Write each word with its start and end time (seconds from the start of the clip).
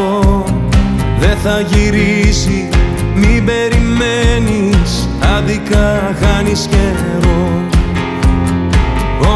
θα 1.43 1.59
γυρίσει. 1.59 2.69
Μην 3.15 3.45
περιμένεις 3.45 5.09
Άδικα 5.37 6.15
χάνεις 6.21 6.67
καιρό. 6.69 7.61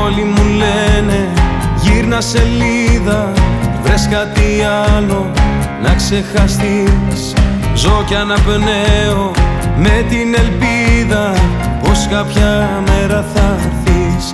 Όλοι 0.03 0.23
μου 0.23 0.43
λένε 0.57 1.29
Γύρνα 1.81 2.21
σελίδα. 2.21 3.31
Βρες 3.83 4.07
κάτι 4.11 4.63
άλλο 4.95 5.31
Να 5.83 5.93
ξεχαστείς. 5.93 7.33
Ζω 7.75 8.03
κι 8.07 8.15
αναπνέω 8.15 9.31
Με 9.77 10.05
την 10.09 10.35
ελπίδα 10.35 11.33
Πως 11.83 12.07
κάποια 12.09 12.83
μέρα 12.87 13.25
θα 13.33 13.57
έρθεις 13.59 14.33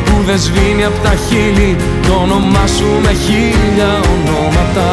που 0.21 0.27
δεν 0.27 0.39
σβήνει 0.39 0.85
από 0.85 0.99
τα 1.03 1.13
χείλη 1.27 1.75
Το 2.07 2.13
όνομά 2.13 2.67
σου 2.67 2.87
με 3.03 3.13
χίλια 3.23 3.91
ονόματα. 4.13 4.89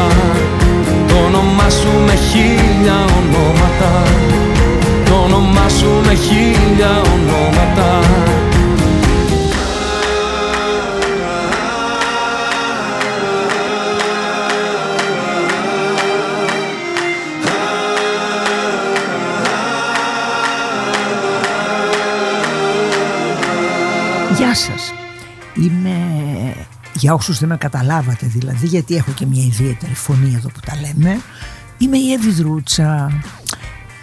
Το 1.07 1.15
όνομά 1.27 1.69
σου 1.69 1.91
με 2.05 2.15
χίλια 2.29 2.97
ονόματα. 3.19 4.03
Το 5.05 5.15
όνομά 5.15 5.69
σου 5.69 6.01
με 6.05 6.13
χίλια 6.13 7.01
ονόματα 7.13 7.99
για 26.99 27.13
όσους 27.13 27.39
δεν 27.39 27.49
με 27.49 27.57
καταλάβατε 27.57 28.25
δηλαδή 28.25 28.67
γιατί 28.67 28.95
έχω 28.95 29.11
και 29.11 29.25
μια 29.25 29.43
ιδιαίτερη 29.43 29.93
φωνή 29.93 30.33
εδώ 30.35 30.49
που 30.49 30.59
τα 30.65 30.75
λέμε 30.81 31.19
είμαι 31.77 31.97
η 31.97 32.13
Εύη 32.13 32.31
Δρούτσα. 32.31 33.21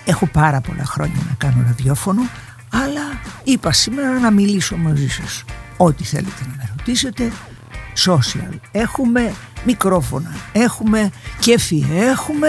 Έχω 0.05 0.27
πάρα 0.27 0.61
πολλά 0.61 0.85
χρόνια 0.85 1.21
να 1.29 1.35
κάνω 1.39 1.65
ραδιόφωνο 1.67 2.23
αλλά 2.71 3.21
είπα 3.45 3.73
σήμερα 3.73 4.19
να 4.19 4.31
μιλήσω 4.31 4.77
μαζί 4.77 5.09
σας. 5.09 5.45
Ό,τι 5.77 6.05
θέλετε 6.05 6.41
να 6.41 6.55
με 6.57 6.71
ρωτήσετε 6.77 7.33
social 8.07 8.59
έχουμε 8.73 9.33
μικρόφωνα 9.65 10.35
έχουμε 10.53 11.11
κέφι 11.41 11.87
έχουμε 11.91 12.49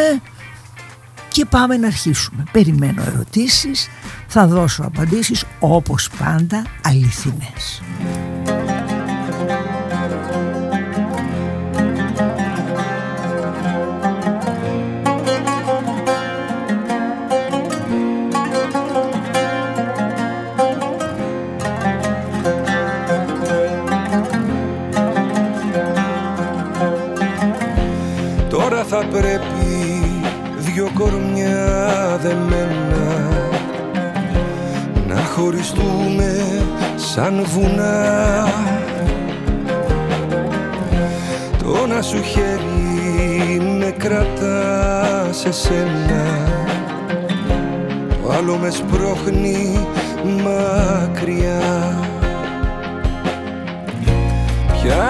και 1.28 1.46
πάμε 1.46 1.78
να 1.78 1.88
αρχίσουμε. 1.88 2.44
Περιμένω 2.52 3.04
ερωτήσεις 3.04 3.90
θα 4.28 4.48
δώσω 4.48 4.84
απαντήσεις 4.84 5.44
όπως 5.60 6.10
πάντα 6.18 6.66
αληθινές 6.82 7.82
δεμένα 32.18 33.28
να 35.08 35.16
χωριστούμε 35.16 36.46
σαν 36.96 37.46
βουνά. 37.46 38.48
Το 41.64 41.88
να 41.88 42.02
σου 42.02 42.22
χέρι 42.22 43.62
με 43.80 43.94
κρατά 43.98 45.28
σε 45.32 45.52
σένα. 45.52 46.26
Το 48.24 48.32
άλλο 48.38 48.58
με 48.58 48.70
σπρώχνει 48.70 49.88
μακριά. 50.44 51.96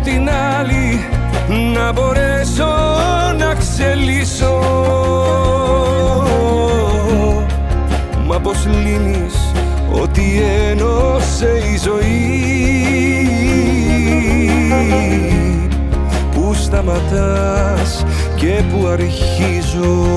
την 0.09 0.29
άλλη 0.29 1.05
να 1.73 1.91
μπορέσω 1.91 2.67
να 3.37 3.53
ξελίσω. 3.53 4.59
Μα 8.25 8.39
πως 8.39 8.67
λύνεις 8.83 9.53
ότι 9.91 10.41
ένωσε 10.69 11.49
η 11.73 11.77
ζωή 11.83 12.27
Πού 16.31 16.53
σταματάς 16.53 18.05
και 18.35 18.61
που 18.71 18.87
αρχίζω. 18.87 20.07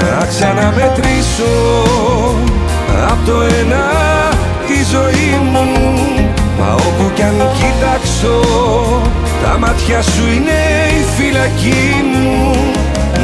Να 0.00 0.26
ξαναμετρήσω 0.26 1.44
απ' 3.10 3.26
το 3.26 3.40
ένα 3.40 3.84
τη 4.66 4.84
ζωή 4.84 5.25
κοιτάξω 8.26 9.02
τα 9.42 9.58
μάτια 9.58 10.02
σου 10.02 10.26
είναι 10.36 10.60
η 10.98 11.04
φυλακή 11.16 12.04
μου. 12.12 12.54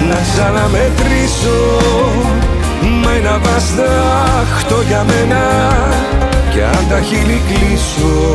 Να 0.08 0.18
ξαναμετρήσω. 0.32 1.60
Μα 3.02 3.12
ένα 3.12 3.38
βαστάχτο 3.38 4.82
για 4.88 5.04
μένα. 5.04 5.42
Κι 6.50 6.60
αν 6.60 6.86
τα 6.88 7.00
χείλη 7.00 7.42
κλείσω 7.48 8.34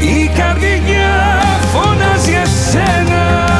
Η 0.00 0.30
καρδιά 0.36 1.42
φωνάζει 1.72 2.32
εσένα 2.42 3.59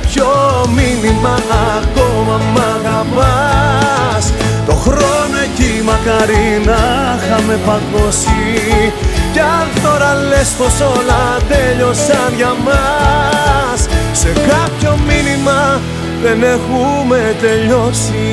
μήνυμα 0.75 1.37
ακόμα 1.77 2.37
μ' 2.53 2.57
αγαπάς; 2.57 4.33
Το 4.65 4.73
χρόνο 4.73 5.37
εκεί 5.43 5.81
μακάρι 5.83 6.61
να 6.65 6.79
είχαμε 7.25 7.59
παγώσει. 7.65 8.93
Κι 9.33 9.39
αν 9.39 9.67
τώρα 9.83 10.13
λες 10.13 10.49
πως 10.57 10.79
όλα 10.79 11.37
τέλειωσαν 11.49 12.33
για 12.35 12.53
μας 12.65 13.87
Σε 14.11 14.27
κάποιο 14.27 14.99
μήνυμα 15.07 15.81
δεν 16.23 16.43
έχουμε 16.43 17.35
τελειώσει. 17.41 18.29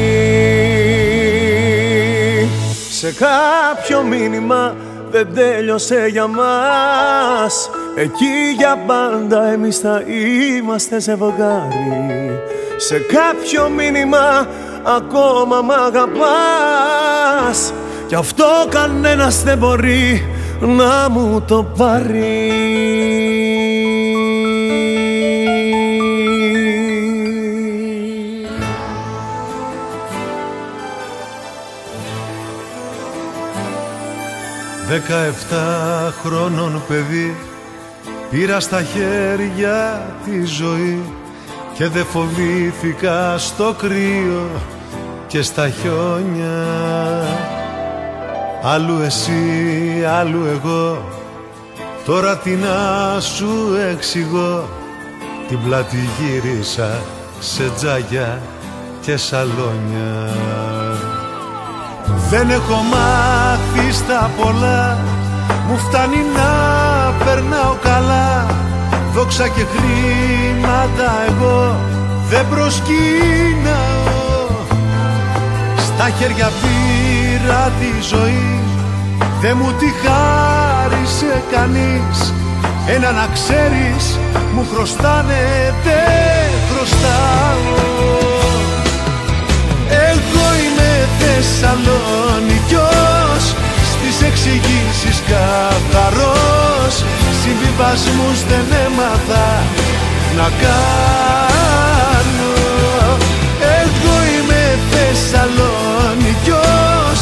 Σε 2.90 3.12
κάποιο 3.12 4.02
μήνυμα 4.02 4.74
δεν 5.10 5.28
τέλειωσε 5.34 6.06
για 6.10 6.26
μας 6.26 7.70
Εκεί 8.00 8.54
για 8.56 8.76
πάντα 8.86 9.46
εμείς 9.46 9.78
θα 9.78 10.02
είμαστε 10.56 11.00
ζευγάρι 11.00 12.40
Σε 12.76 12.98
κάποιο 12.98 13.68
μήνυμα 13.68 14.46
ακόμα 14.96 15.60
μ' 15.60 15.70
αγαπάς. 15.70 16.12
Κι 18.06 18.14
αυτό 18.14 18.44
κανένας 18.68 19.42
δεν 19.42 19.58
μπορεί 19.58 20.26
να 20.60 21.08
μου 21.08 21.42
το 21.46 21.62
πάρει. 21.76 22.52
Δεκαεφτά 34.88 36.12
χρόνων 36.22 36.82
παιδί 36.88 37.47
Πήρα 38.30 38.60
στα 38.60 38.82
χέρια 38.82 40.06
τη 40.24 40.44
ζωή 40.44 41.02
και 41.74 41.88
δεν 41.88 42.04
φοβήθηκα 42.04 43.38
στο 43.38 43.74
κρύο 43.78 44.46
και 45.26 45.42
στα 45.42 45.68
χιόνια. 45.68 46.64
Άλλου 48.62 49.00
εσύ, 49.00 50.04
άλλου 50.18 50.44
εγώ. 50.44 51.02
Τώρα 52.04 52.36
τι 52.36 52.50
να 52.50 53.20
σου 53.20 53.76
εξηγώ. 53.90 54.68
Την 55.48 55.58
πλάτη 55.64 55.96
γύρισα 56.18 57.00
σε 57.38 57.70
τζάγια 57.76 58.42
και 59.00 59.16
σαλόνια. 59.16 60.28
Δεν 62.30 62.50
έχω 62.50 62.82
μάθει 62.82 63.92
στα 63.92 64.30
πολλά. 64.40 64.98
Μου 65.68 65.76
φτάνει 65.76 66.16
να 66.34 66.77
περνάω 67.28 67.74
καλά. 67.82 68.46
Δόξα 69.14 69.48
και 69.48 69.64
χρήματα 69.72 71.10
εγώ 71.28 71.76
δεν 72.30 72.46
προσκύναω. 72.50 74.16
Στα 75.76 76.10
χέρια 76.18 76.50
πήρα 76.60 77.72
τη 77.80 77.90
ζωή 78.10 78.60
Δεν 79.40 79.56
μου 79.60 79.70
τη 79.78 79.88
χάρισε 80.02 81.34
κανείς. 81.52 82.18
Ένα 82.86 83.10
να 83.12 83.28
ξέρεις 83.32 84.18
μου 84.54 84.66
χρωστάνε 84.72 85.42
δεν 85.84 86.50
χρωστάω. 86.68 87.76
Εγώ 90.10 90.46
είμαι 90.62 90.92
Θεσσαλονικιός 91.18 93.44
Στις 94.18 94.30
εξηγήσεις 94.30 95.18
καθαρός 95.26 96.94
Συμβιβασμούς 97.42 98.38
δεν 98.48 98.66
έμαθα 98.86 99.48
να 100.36 100.48
κάνω. 100.62 102.54
Εγώ 103.82 104.14
είμαι 104.32 104.62
Θεσσαλονικιός 104.90 107.20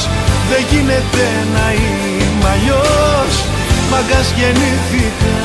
Δεν 0.50 0.62
γίνεται 0.70 1.26
να 1.54 1.66
είμαι 1.72 2.48
αλλιώς 2.52 3.34
Μαγκάς 3.90 4.28
γεννήθηκα. 4.36 5.38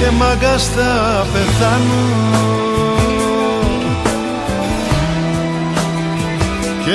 Και 0.00 0.08
μαγκάς 0.18 0.64
θα 0.76 0.92
πεθάνω 1.32 2.67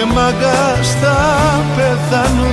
Και 0.03 0.09
μαγκάς 0.09 0.95
θα 1.01 1.63
πεθάνω. 1.75 2.47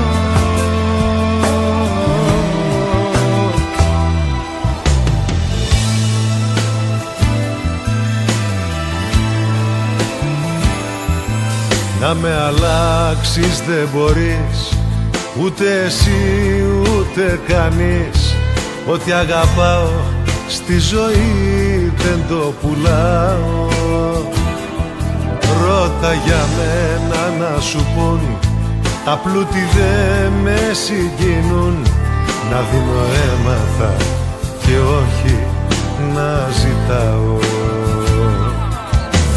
Να 12.01 12.15
με 12.15 12.35
αλλάξεις 12.35 13.63
δεν 13.67 13.89
μπορείς 13.95 14.79
Ούτε 15.43 15.83
εσύ 15.87 16.65
ούτε 16.97 17.41
κανείς. 17.49 18.35
Ό,τι 18.87 19.13
αγαπάω 19.13 19.91
στη 20.49 20.79
ζωή 20.79 21.93
δεν 21.97 22.21
το 22.29 22.55
πουλάω. 22.61 23.69
Ρώτα 25.63 26.13
για 26.13 26.45
μένα 26.57 27.00
να 27.41 27.61
σου 27.61 27.87
πούν 27.95 28.21
Τα 29.05 29.21
πλούτη 29.25 29.63
δεν 29.77 30.33
με 30.43 30.59
συγκινούν. 30.85 31.77
Να 32.51 32.61
δίνω 32.71 33.03
έμαθα 33.29 33.95
και 34.63 34.77
όχι 34.79 35.39
να 36.15 36.49
ζητάω. 36.61 37.39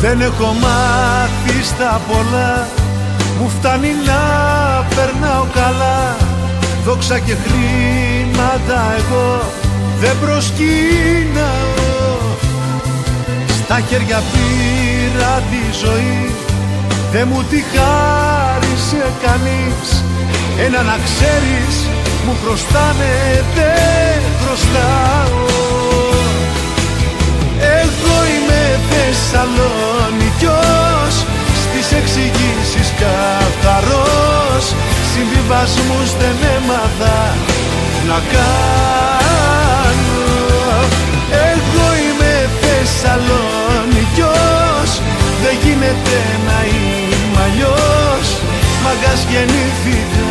Δεν 0.01 0.21
έχω 0.21 0.53
μάθει 0.61 1.63
στα 1.63 2.01
πολλά. 2.07 2.67
Μου 3.39 3.49
φτάνει 3.49 3.91
να 4.05 4.21
περνάω 4.95 5.45
καλά. 5.53 6.15
Δόξα 6.85 7.19
και 7.19 7.35
χρήματα 7.45 8.95
εγώ 8.97 9.41
δεν 9.99 10.15
προσκύναω. 10.21 11.71
Στα 13.63 13.79
χέρια 13.79 14.21
πήρα 14.31 15.41
τη 15.49 15.77
ζωή 15.85 16.33
Δεν 17.13 17.27
μου 17.31 17.41
τη 17.49 17.59
χάρισε 17.73 19.03
κανείς. 19.23 19.87
Ένα 20.65 20.81
να 20.81 20.97
ξέρεις 21.07 21.75
μου 22.25 22.35
χρωστάνε 22.43 23.13
δεν 23.55 24.21
χρωστάω. 24.41 25.45
Εγώ 27.81 28.15
είμαι 28.33 28.63
Θεσσαλονικιός 28.89 31.15
Στις 31.63 31.87
εξηγήσεις 31.99 32.87
καθαρός. 33.01 34.63
Συμβιβασμούς 35.13 36.09
δεν 36.19 36.37
έμαθα 36.55 37.19
να 38.09 38.19
κάνω. 38.33 40.25
Εγώ 41.51 41.85
είμαι 42.03 42.33
Θεσσαλονικιός 42.61 44.91
Δεν 45.43 45.55
γίνεται 45.63 46.17
να 46.47 46.57
είμαι 46.65 46.73
αλλιώς 46.73 46.82
Μαγκάς 48.83 49.25
γεννήθηκα 49.29 50.23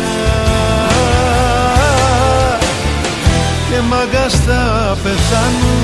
Και 3.69 3.79
μαγκάς 3.89 4.33
θα 4.33 4.97
πεθάνω. 5.03 5.75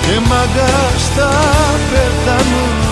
Και 0.00 0.20
μαγκάς 0.28 1.08
θα 1.16 1.30
πεθάνω 1.90 2.91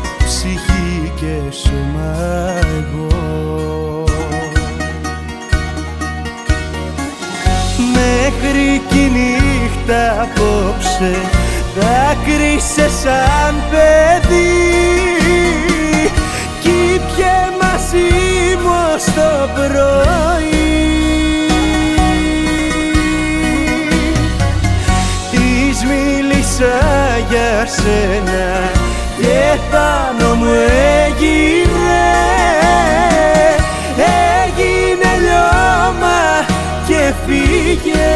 ψυχή 0.33 1.11
και 1.15 1.55
σώμα 1.55 2.15
εγώ. 2.77 4.03
Μέχρι 7.93 8.81
κι 8.89 8.97
η 8.97 9.11
νύχτα 9.11 10.21
απόψε 10.21 11.15
δάκρυσε 11.75 12.89
σαν 13.03 13.55
παιδί. 13.69 14.51
Κι 16.61 17.01
πιέ 17.15 17.39
μαζί 17.61 18.11
μου 18.63 18.97
στο 18.97 19.49
πρωί. 19.53 19.89
Της 25.31 25.85
μίλησα 25.85 26.77
για 27.29 27.65
σένα 27.67 28.70
και 29.21 29.59
πάνω 29.71 30.35
μου 30.35 30.45
έγινε 31.05 31.61
έγινε 34.61 35.09
λιώμα 35.19 36.45
και 36.87 37.13
φύγε. 37.25 38.09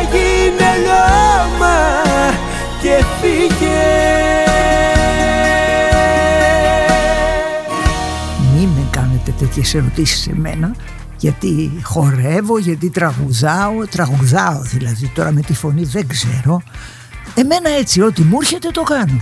Έγινε 0.00 0.68
λιώμα 0.82 1.76
και 2.82 3.04
φύγε. 3.20 3.84
Μη 8.54 8.68
με 8.74 8.86
κάνετε 8.90 9.34
τέτοιες 9.38 9.74
ερωτήσεις 9.74 10.20
σε 10.20 10.32
μένα 10.34 10.74
γιατί 11.18 11.80
χορεύω, 11.82 12.58
γιατί 12.58 12.90
τραγουδάω, 12.90 13.86
τραγουδάω 13.90 14.60
δηλαδή, 14.62 15.08
τώρα 15.14 15.32
με 15.32 15.40
τη 15.40 15.54
φωνή 15.54 15.84
δεν 15.84 16.06
ξέρω. 16.06 16.62
Εμένα 17.34 17.70
έτσι, 17.70 18.00
ό,τι 18.00 18.22
μου 18.22 18.38
έρχεται 18.40 18.70
το 18.70 18.82
κάνω. 18.82 19.20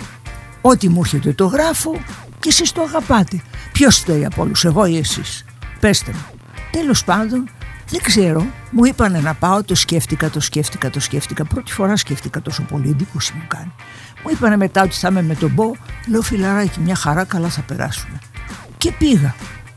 Ό,τι 0.60 0.88
μου 0.88 1.00
έρχεται 1.00 1.32
το 1.32 1.46
γράφω 1.46 2.00
και 2.40 2.48
εσείς 2.48 2.72
το 2.72 2.82
αγαπάτε. 2.82 3.42
Ποιος 3.72 3.98
φταίει 3.98 4.24
από 4.24 4.42
όλους, 4.42 4.64
εγώ 4.64 4.84
ή 4.84 4.96
εσείς. 4.96 5.44
Πέστε 5.80 6.12
μου. 6.12 6.24
Τέλος 6.70 7.04
πάντων, 7.04 7.48
δεν 7.90 8.02
ξέρω, 8.02 8.46
μου 8.70 8.84
είπανε 8.84 9.18
να 9.18 9.34
πάω, 9.34 9.64
το 9.64 9.74
σκέφτηκα, 9.74 10.30
το 10.30 10.40
σκέφτηκα, 10.40 10.90
το 10.90 11.00
σκέφτηκα. 11.00 11.44
Πρώτη 11.44 11.72
φορά 11.72 11.96
σκέφτηκα 11.96 12.42
τόσο 12.42 12.62
πολύ, 12.62 12.88
εντύπωση 12.88 13.32
μου 13.34 13.44
κάνει. 13.48 13.72
Μου 14.24 14.30
είπανε 14.30 14.56
μετά 14.56 14.82
ότι 14.82 14.94
θα 14.94 15.08
είμαι 15.08 15.22
με 15.22 15.34
τον 15.34 15.50
Μπο, 15.50 15.72
λέω 16.06 16.22
φιλαράκι, 16.22 16.80
μια 16.80 16.94
χαρά, 16.94 17.24
καλά 17.24 17.48
θα 17.48 17.60
περάσουμε. 17.60 18.18
Και 18.78 18.92
πήγα. 18.92 19.34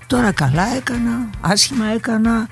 Τώρα 0.08 0.32
καλά 0.32 0.76
έκανα, 0.76 1.30
άσχημα 1.42 1.86
έκανα. 1.86 2.48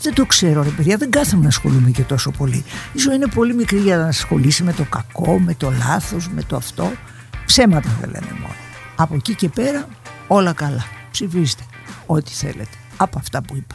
Δεν 0.00 0.14
το 0.14 0.26
ξέρω 0.26 0.62
ρε 0.62 0.68
παιδιά, 0.68 0.96
δεν 0.96 1.10
κάθομαι 1.10 1.42
να 1.42 1.48
ασχολούμαι 1.48 1.90
και 1.90 2.02
τόσο 2.02 2.30
πολύ. 2.30 2.64
Η 2.92 2.98
ζωή 2.98 3.14
είναι 3.14 3.26
πολύ 3.26 3.54
μικρή 3.54 3.78
για 3.78 3.96
να 3.96 4.06
ασχολήσει 4.06 4.62
με 4.62 4.72
το 4.72 4.84
κακό, 4.84 5.38
με 5.38 5.54
το 5.54 5.70
λάθος, 5.70 6.28
με 6.28 6.42
το 6.42 6.56
αυτό. 6.56 6.92
Ψέματα 7.46 7.96
δεν 8.00 8.10
λέμε 8.10 8.32
μόνο. 8.40 8.54
Από 8.96 9.14
εκεί 9.14 9.34
και 9.34 9.48
πέρα 9.48 9.88
όλα 10.26 10.52
καλά. 10.52 10.84
Ψηφίστε 11.10 11.62
ό,τι 12.06 12.30
θέλετε 12.30 12.76
από 12.96 13.18
αυτά 13.18 13.42
που 13.42 13.56
είπα. 13.56 13.74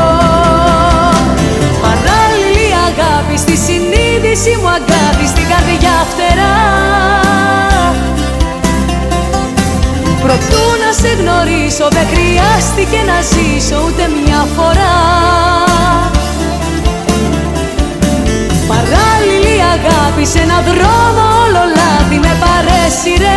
Στη 3.43 3.55
συνείδηση 3.65 4.51
μου 4.61 4.69
αγάπη 4.77 5.25
στην 5.33 5.45
καρδιά 5.51 5.95
φτερά. 6.11 6.57
Προτού 10.23 10.65
να 10.83 10.89
σε 10.99 11.11
γνωρίσω 11.19 11.87
δεν 11.95 12.07
χρειάστηκε 12.13 12.99
να 13.11 13.17
ζήσω 13.31 13.77
ούτε 13.85 14.03
μια 14.17 14.41
φορά. 14.55 14.97
Παράλληλη 18.71 19.55
αγάπη 19.75 20.25
σε 20.31 20.39
έναν 20.39 20.63
δρόμο 20.69 21.23
όλο 21.43 21.63
λάθη 21.77 22.17
με 22.25 22.33
παρέσιρες 22.43 23.31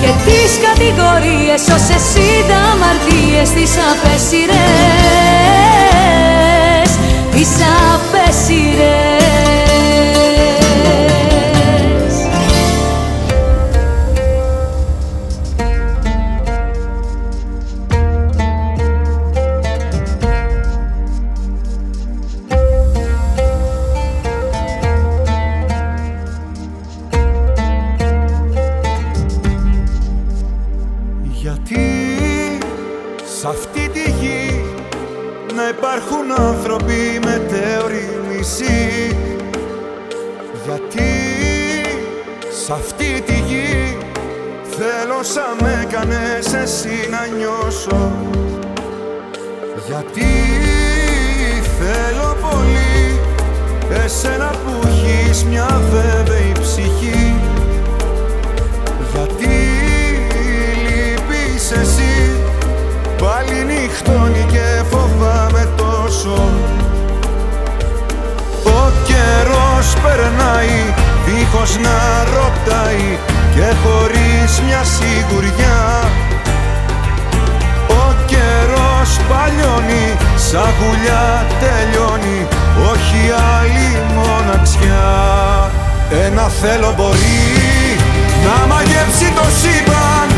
Και 0.00 0.10
τις 0.24 0.50
κατηγορίες 0.66 1.62
όσες 1.76 2.04
είδα 2.14 2.60
αμαρτίες 2.72 3.48
τις 3.50 3.72
απέσιρες 3.90 5.12
Τις 7.42 7.56
απέσιρες 7.94 9.21
ti. 50.02 50.31
πουλιά 80.82 81.46
τελειώνει 81.62 82.38
όχι 82.92 83.22
άλλη 83.56 83.90
μοναξιά. 84.16 85.10
Ένα 86.26 86.46
θέλω 86.60 86.92
μπορεί 86.96 87.50
να 88.46 88.56
μαγεύσει 88.70 89.28
το 89.38 89.46
σύμπαν 89.60 90.28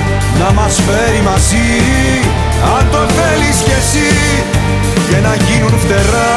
να 0.40 0.48
μας 0.58 0.74
φέρει 0.86 1.22
μαζί 1.30 1.70
αν 2.74 2.84
το 2.92 3.02
θέλεις 3.16 3.56
κι 3.66 3.74
εσύ. 3.80 4.12
Και 5.08 5.18
να 5.26 5.34
γίνουν 5.44 5.74
φτερά 5.82 6.34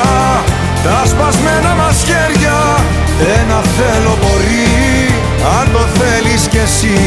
τα 0.86 0.98
σπασμένα 1.12 1.72
μας 1.82 1.98
χέρια. 2.08 2.60
Ένα 3.40 3.60
θέλω 3.78 4.14
μπορεί 4.22 4.68
αν 5.58 5.66
το 5.74 5.84
θέλεις 5.98 6.42
κι 6.52 6.62
εσύ. 6.68 7.00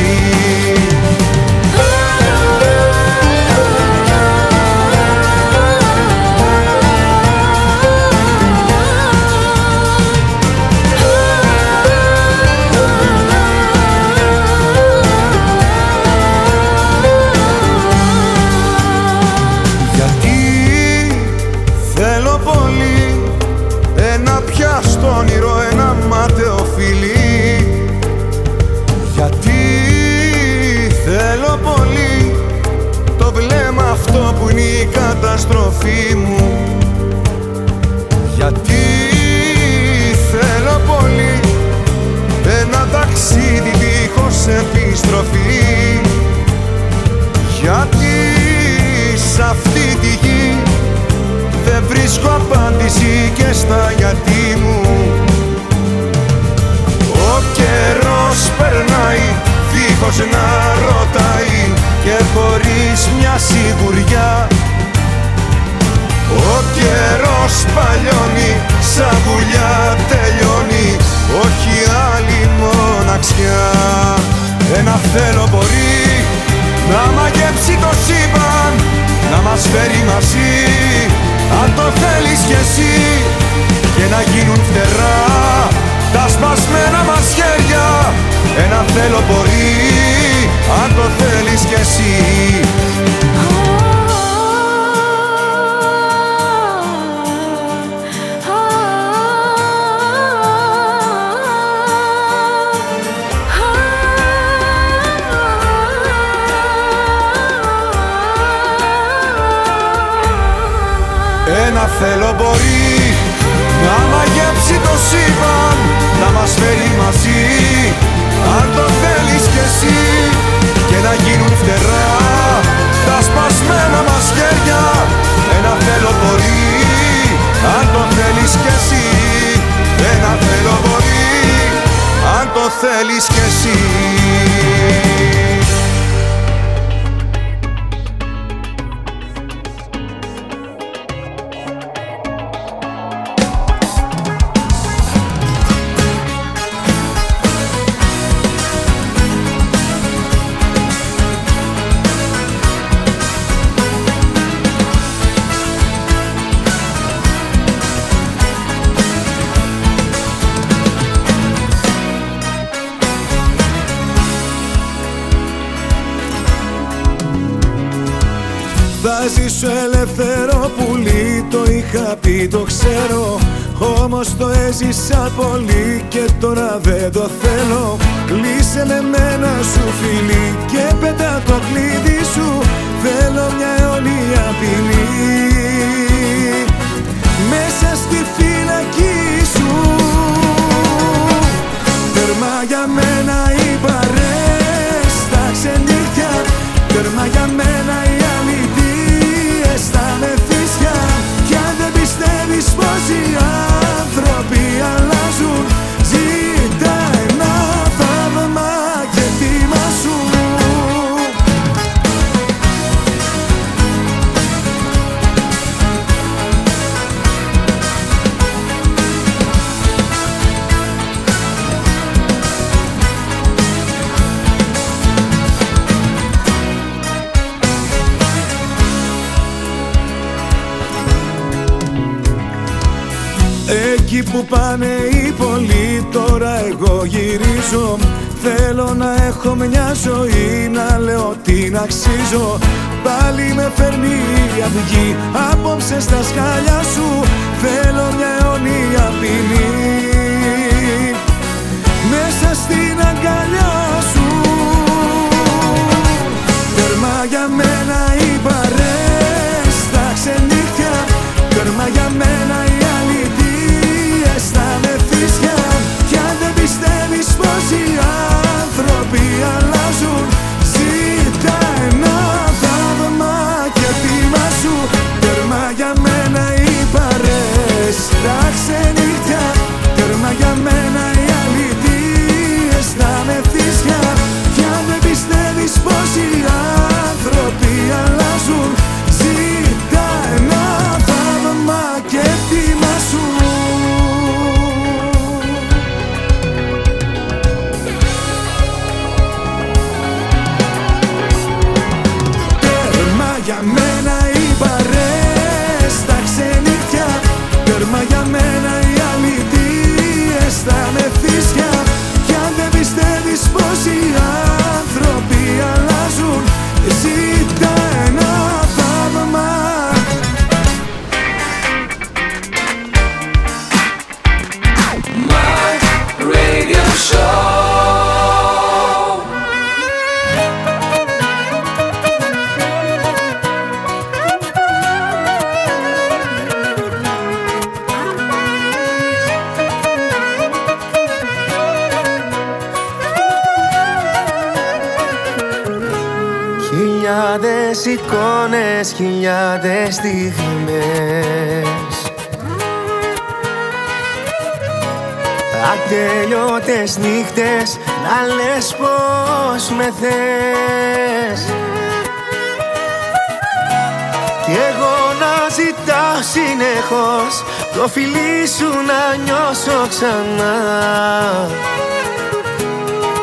να 365.20 365.33
ζητάω 365.57 366.18
συνεχώς 366.33 367.33
Το 367.74 367.88
φιλί 367.88 368.46
σου 368.57 368.70
να 368.90 369.03
νιώσω 369.24 369.79
ξανά. 369.88 370.57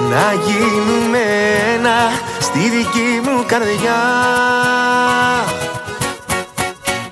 Να 0.10 0.34
γίνουμε 0.46 1.26
στη 2.58 2.70
δική 2.70 3.22
μου 3.24 3.44
καρδιά. 3.46 4.02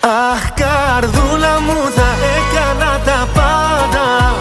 Αχ 0.02 0.52
καρδούλα 0.54 1.60
μου 1.62 1.92
θα 1.96 2.10
έκανα 2.36 3.00
τα 3.06 3.28
πάντα. 3.34 4.34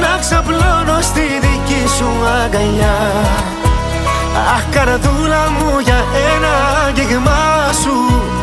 Να 0.00 0.18
ξαπλώνω 0.20 1.00
στη 1.00 1.20
δική 1.20 1.88
σου 1.96 2.08
αγκαλιά. 2.44 2.96
Αχ 4.54 4.64
καρδούλα 4.70 5.50
μου 5.50 5.78
για 5.78 6.04
ένα 6.34 6.52
άγγιγμά 6.86 7.72
σου 7.82 8.35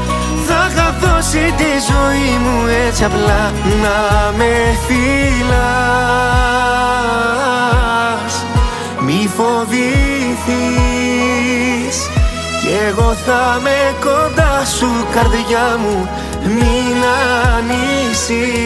δώσει 1.23 1.53
τη 1.57 1.71
ζωή 1.91 2.37
μου 2.43 2.57
έτσι 2.87 3.03
απλά 3.03 3.51
να 3.81 3.97
με 4.37 4.53
φυλάς. 4.87 5.53
Μη 8.99 9.29
φοβηθείς 9.35 9.67
και 12.61 12.73
εγώ 12.87 13.09
θα 13.25 13.59
με 13.63 13.95
κοντά 13.99 14.65
σου 14.65 14.91
καρδιά 15.13 15.77
μου 15.79 16.09
μην 16.43 17.03
ανησυχείς. 17.57 18.63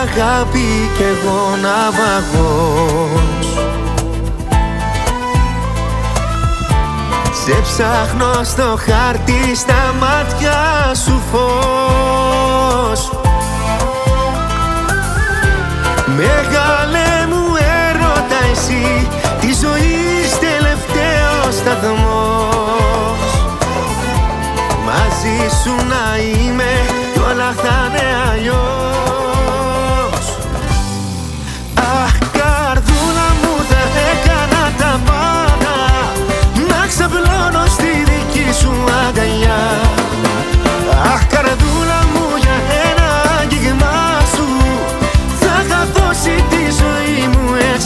αγάπη 0.00 0.90
κι 0.96 1.02
εγώ 1.02 1.56
ναυαγός 1.62 3.20
Σε 7.44 7.60
ψάχνω 7.62 8.44
στο 8.44 8.78
χάρτη 8.86 9.56
στα 9.56 9.94
μάτια 10.00 10.94
σου 11.04 11.22
φως. 11.32 13.10
Μεγάλε 16.06 17.26
μου 17.28 17.44
έρωτα 17.88 18.40
εσύ 18.52 19.08
Τη 19.40 19.46
ζωή 19.60 20.00
τελευταίος 20.40 21.54
σταθμός. 21.54 23.22
Μαζί 24.84 25.54
σου 25.62 25.74
να 25.88 26.16
είμαι 26.18 26.89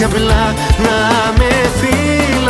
έτσι 0.04 0.16
απλά 0.16 0.44
να 0.84 0.98
με 1.38 1.52
φυλάς. 1.80 2.46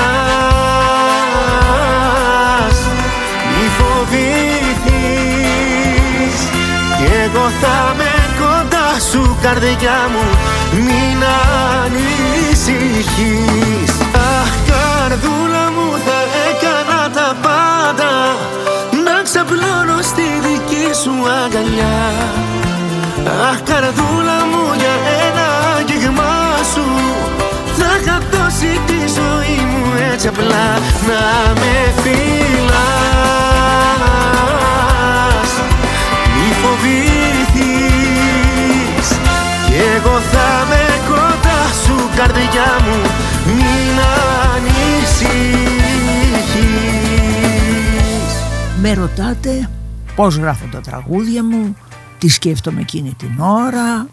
Μη 3.57 3.67
φοβηθείς. 3.79 4.89
Κι 6.99 7.09
εγώ 7.25 7.47
θα 7.61 7.79
με 7.97 8.13
κοντά 8.41 8.89
σου 9.11 9.23
καρδιά 9.43 9.99
μου. 10.13 10.25
Μην 10.73 11.19
ανησυχείς. 11.83 12.73
Αχ 14.15 14.53
καρδούλα 14.69 15.65
μου 15.75 15.89
θα 16.07 16.19
έκανα 16.49 17.03
τα 17.11 17.29
πάντα. 17.43 18.13
Να 19.05 19.17
ξαπλώνω 19.23 19.99
στη 20.03 20.27
δική 20.47 20.89
σου 21.03 21.15
αγκαλιά. 21.45 22.01
Αχ 23.49 23.59
καρδούλα 23.69 24.39
μου 24.51 24.65
για 24.81 24.95
ένα 25.27 25.44
έτσι 30.27 30.41
απλά 30.41 30.69
να 31.07 31.53
με 31.55 31.77
φυλάς 32.03 32.23
Μη 36.35 36.51
φοβηθείς 36.63 37.79
κι 39.67 39.75
εγώ 39.97 40.17
θα 40.19 40.49
με 40.69 40.85
κοντά 41.09 41.63
σου 41.85 41.97
καρδιά 42.17 42.71
μου 42.85 42.99
μην 43.47 43.97
ανησυχείς 44.55 45.25
Με 48.81 48.95
ρωτάτε 48.95 49.71
πώς 50.15 50.37
γράφω 50.37 50.67
τα 50.73 50.81
τραγούδια 50.81 51.45
μου 51.45 51.77
τι 52.19 52.29
σκέφτομαι 52.29 52.81
εκείνη 52.81 53.15
την 53.19 53.41
ώρα. 53.41 54.07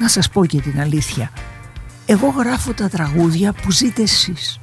Να 0.00 0.08
σας 0.08 0.28
πω 0.28 0.46
και 0.46 0.60
την 0.60 0.80
αλήθεια. 0.80 1.30
Εγώ 2.06 2.34
γράφω 2.38 2.72
τα 2.72 2.88
τραγούδια 2.88 3.52
που 3.52 3.70
ζείτε 3.70 4.02
εσείς. 4.02 4.58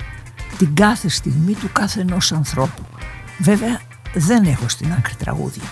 Την 0.59 0.75
κάθε 0.75 1.09
στιγμή 1.09 1.53
του 1.53 1.69
κάθε 1.73 2.01
ενός 2.01 2.31
ανθρώπου. 2.31 2.83
Βέβαια 3.37 3.81
δεν 4.13 4.43
έχω 4.43 4.69
στην 4.69 4.91
άκρη 4.91 5.15
τραγούδια. 5.15 5.63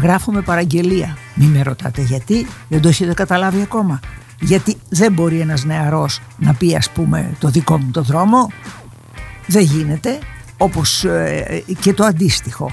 Γράφω 0.00 0.32
με 0.32 0.40
παραγγελία. 0.40 1.16
Μη 1.34 1.44
με 1.44 1.62
ρωτάτε 1.62 2.02
γιατί, 2.02 2.46
δεν 2.68 2.80
το 2.80 2.88
έχετε 2.88 3.14
καταλάβει 3.14 3.62
ακόμα. 3.62 4.00
Γιατί 4.40 4.76
δεν 4.88 5.12
μπορεί 5.12 5.40
ένας 5.40 5.64
νεαρός 5.64 6.20
να 6.38 6.54
πει 6.54 6.76
ας 6.76 6.90
πούμε 6.90 7.30
το 7.38 7.48
δικό 7.48 7.78
μου 7.78 7.90
το 7.90 8.02
δρόμο. 8.02 8.50
Δεν 9.46 9.62
γίνεται, 9.62 10.18
όπως 10.56 11.04
ε, 11.04 11.64
και 11.80 11.92
το 11.92 12.04
αντίστοιχο. 12.04 12.70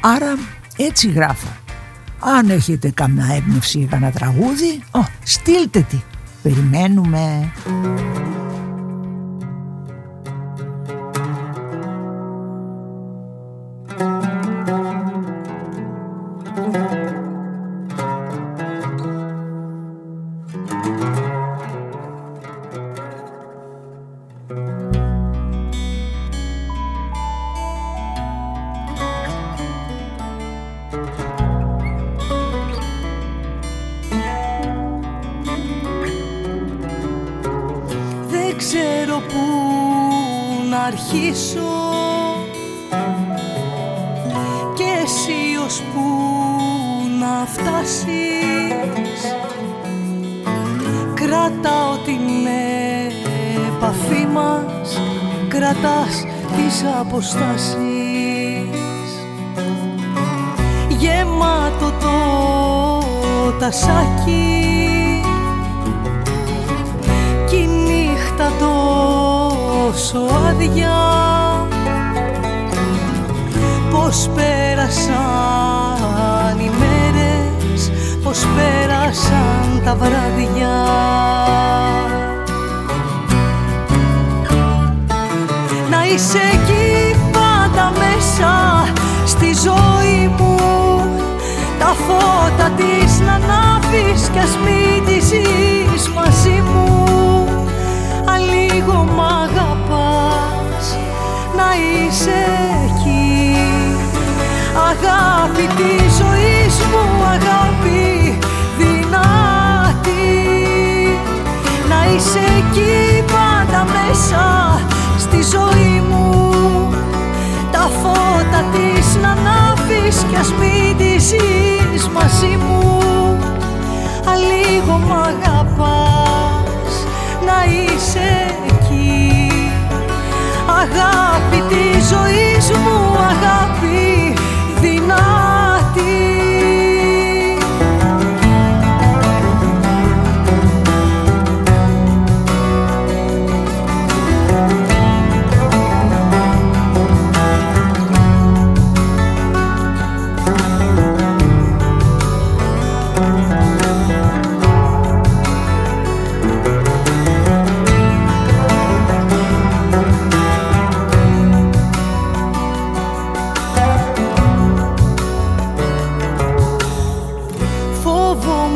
Άρα 0.00 0.38
έτσι 0.76 1.10
γράφω. 1.10 1.48
Αν 2.18 2.50
έχετε 2.50 2.90
καμιά 2.90 3.26
έμπνευση 3.34 3.78
για 3.78 3.86
κανένα 3.86 4.12
τραγούδι, 4.12 4.82
ο, 4.90 5.04
στείλτε 5.22 5.80
τη. 5.80 6.02
Περιμένουμε. 6.42 7.52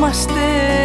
είμαστε. 0.09 0.78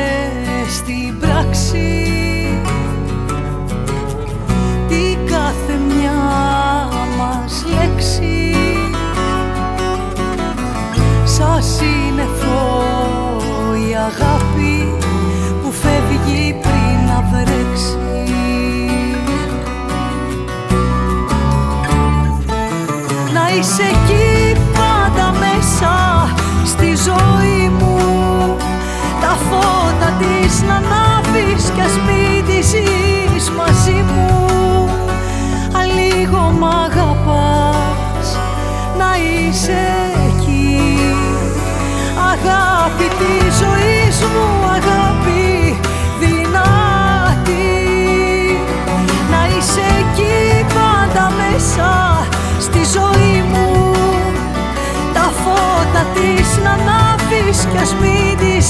κι 57.72 57.78
ας 57.78 57.96
μην 57.96 58.38
τη 58.38 58.62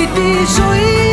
Αγάπη 0.00 0.20
της 0.20 0.54
ζωής 0.54 1.09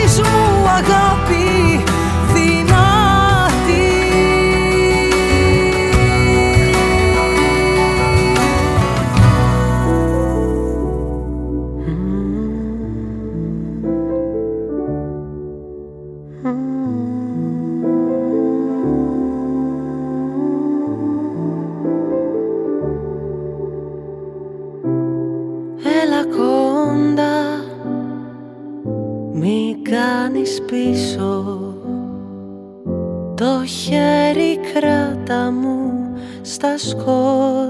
στα 36.77 37.69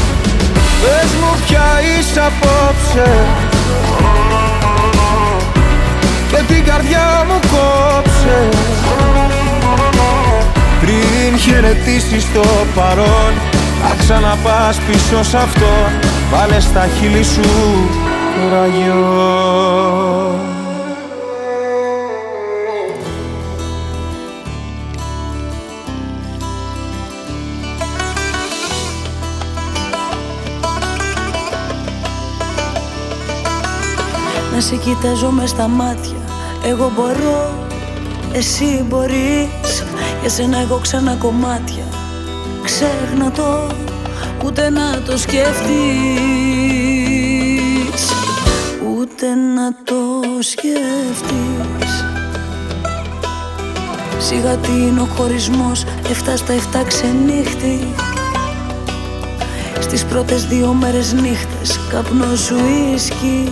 Πες 0.81 1.11
μου 1.19 1.31
ποια 1.45 1.67
είσαι 1.81 2.19
απόψε. 2.19 3.11
Και 6.29 6.53
την 6.53 6.65
καρδιά 6.65 7.25
μου 7.27 7.39
κόψε. 7.51 8.49
Πριν 10.81 11.39
χαιρετήσεις 11.39 12.25
το 12.33 12.43
παρόν 12.75 13.33
Θα 13.81 13.95
ξαναπάς 13.99 14.77
πίσω 14.77 15.23
σ' 15.23 15.33
αυτό 15.33 15.89
Βάλε 16.31 16.59
στα 16.59 16.87
χείλη 16.99 17.23
σου 17.23 17.41
το 18.49 20.50
ραγιό 34.51 34.67
σε 34.67 34.75
κοιτάζω 34.75 35.29
με 35.29 35.45
στα 35.45 35.67
μάτια. 35.67 36.17
Εγώ 36.65 36.91
μπορώ, 36.95 37.67
εσύ 38.31 38.85
μπορείς. 38.89 39.83
Για 40.21 40.29
σένα 40.29 40.57
έχω 40.57 40.79
ξανά 40.81 41.15
κομμάτια. 41.15 41.83
Ξέχνα 42.63 43.31
το, 43.31 43.67
ούτε 44.45 44.69
να 44.69 45.01
το 45.01 45.17
σκεφτείς 45.17 45.71
Ούτε 48.97 49.25
να 49.55 49.73
το 49.83 50.21
σκεφτείς 50.39 52.05
Σιγά 54.17 54.55
τι 54.55 54.71
είναι 54.71 55.01
ο 55.01 55.05
χωρισμός 55.05 55.83
Εφτά 56.09 56.37
στα 56.37 56.53
εφτά 56.53 56.83
ξενύχτη. 56.83 57.87
Στις 59.79 60.05
πρώτες 60.05 60.45
δύο 60.45 60.73
μέρες 60.73 61.13
νύχτες 61.13 61.79
Καπνός 61.89 62.39
σου 62.39 62.55
ίσκι 62.95 63.51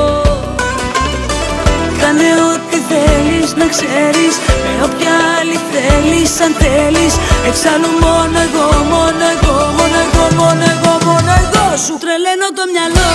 Κάνε 2.01 2.29
ό,τι 2.51 2.77
θέλεις 2.91 3.49
να 3.55 3.67
ξέρεις 3.73 4.33
Με 4.65 4.73
όποια 4.85 5.13
άλλη 5.37 5.57
θέλεις 5.71 6.31
αν 6.45 6.53
θέλεις. 6.63 7.13
Εξάλλου 7.47 7.91
μόνο 8.05 8.37
εγώ, 8.47 8.67
μόνο 8.93 9.23
εγώ, 9.35 9.55
μόνο 9.77 9.97
εγώ, 10.05 10.23
μόνο 10.39 10.63
εγώ, 10.73 10.93
μόνο 11.05 11.31
εγώ 11.43 11.65
Σου 11.85 11.93
τρελαίνω 12.01 12.47
το 12.57 12.63
μυαλό. 12.73 13.11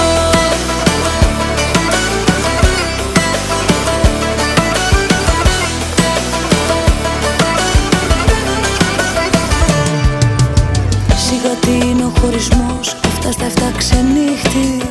Σιγά 11.25 11.55
τι 11.61 11.87
είναι 11.89 12.05
ο 12.05 12.13
χωρισμός 12.21 12.97
Αυτά 13.07 13.33
στα 13.33 13.45
εφτά 13.45 13.73
ξενύχτη 13.79 14.83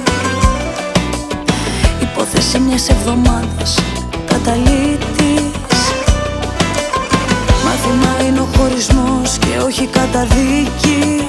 Υπόθεση 2.55 2.69
μιας 2.69 2.89
εβδομάδας 2.89 3.79
καταλήτης. 4.25 5.81
Μάθημα 7.65 8.27
είναι 8.27 8.39
ο 8.39 8.47
χωρισμός 8.57 9.37
και 9.37 9.63
όχι 9.65 9.85
καταδίκη. 9.87 11.27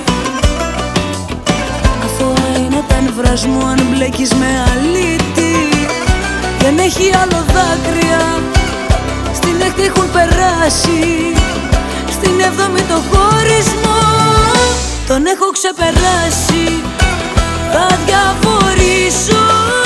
Αθώα 2.04 2.58
είναι 2.58 2.84
τα 2.88 3.00
νευράς 3.00 3.46
μου 3.46 3.66
αν 3.66 3.80
μπλέκεις 3.90 4.34
με 4.34 4.46
αλήτη. 4.70 5.54
Δεν 6.58 6.78
έχει 6.78 7.10
άλλο 7.22 7.44
δάκρυα 7.54 8.42
Στην 9.34 9.60
έκτη 9.66 9.82
έχουν 9.82 10.10
περάσει. 10.12 11.02
Στην 12.10 12.40
έβδομη 12.40 12.80
το 12.80 12.98
χωρισμό 13.10 14.02
Τον 15.06 15.26
έχω 15.26 15.50
ξεπεράσει. 15.52 16.82
Θα 17.72 17.98
διαφορήσω 18.06 19.85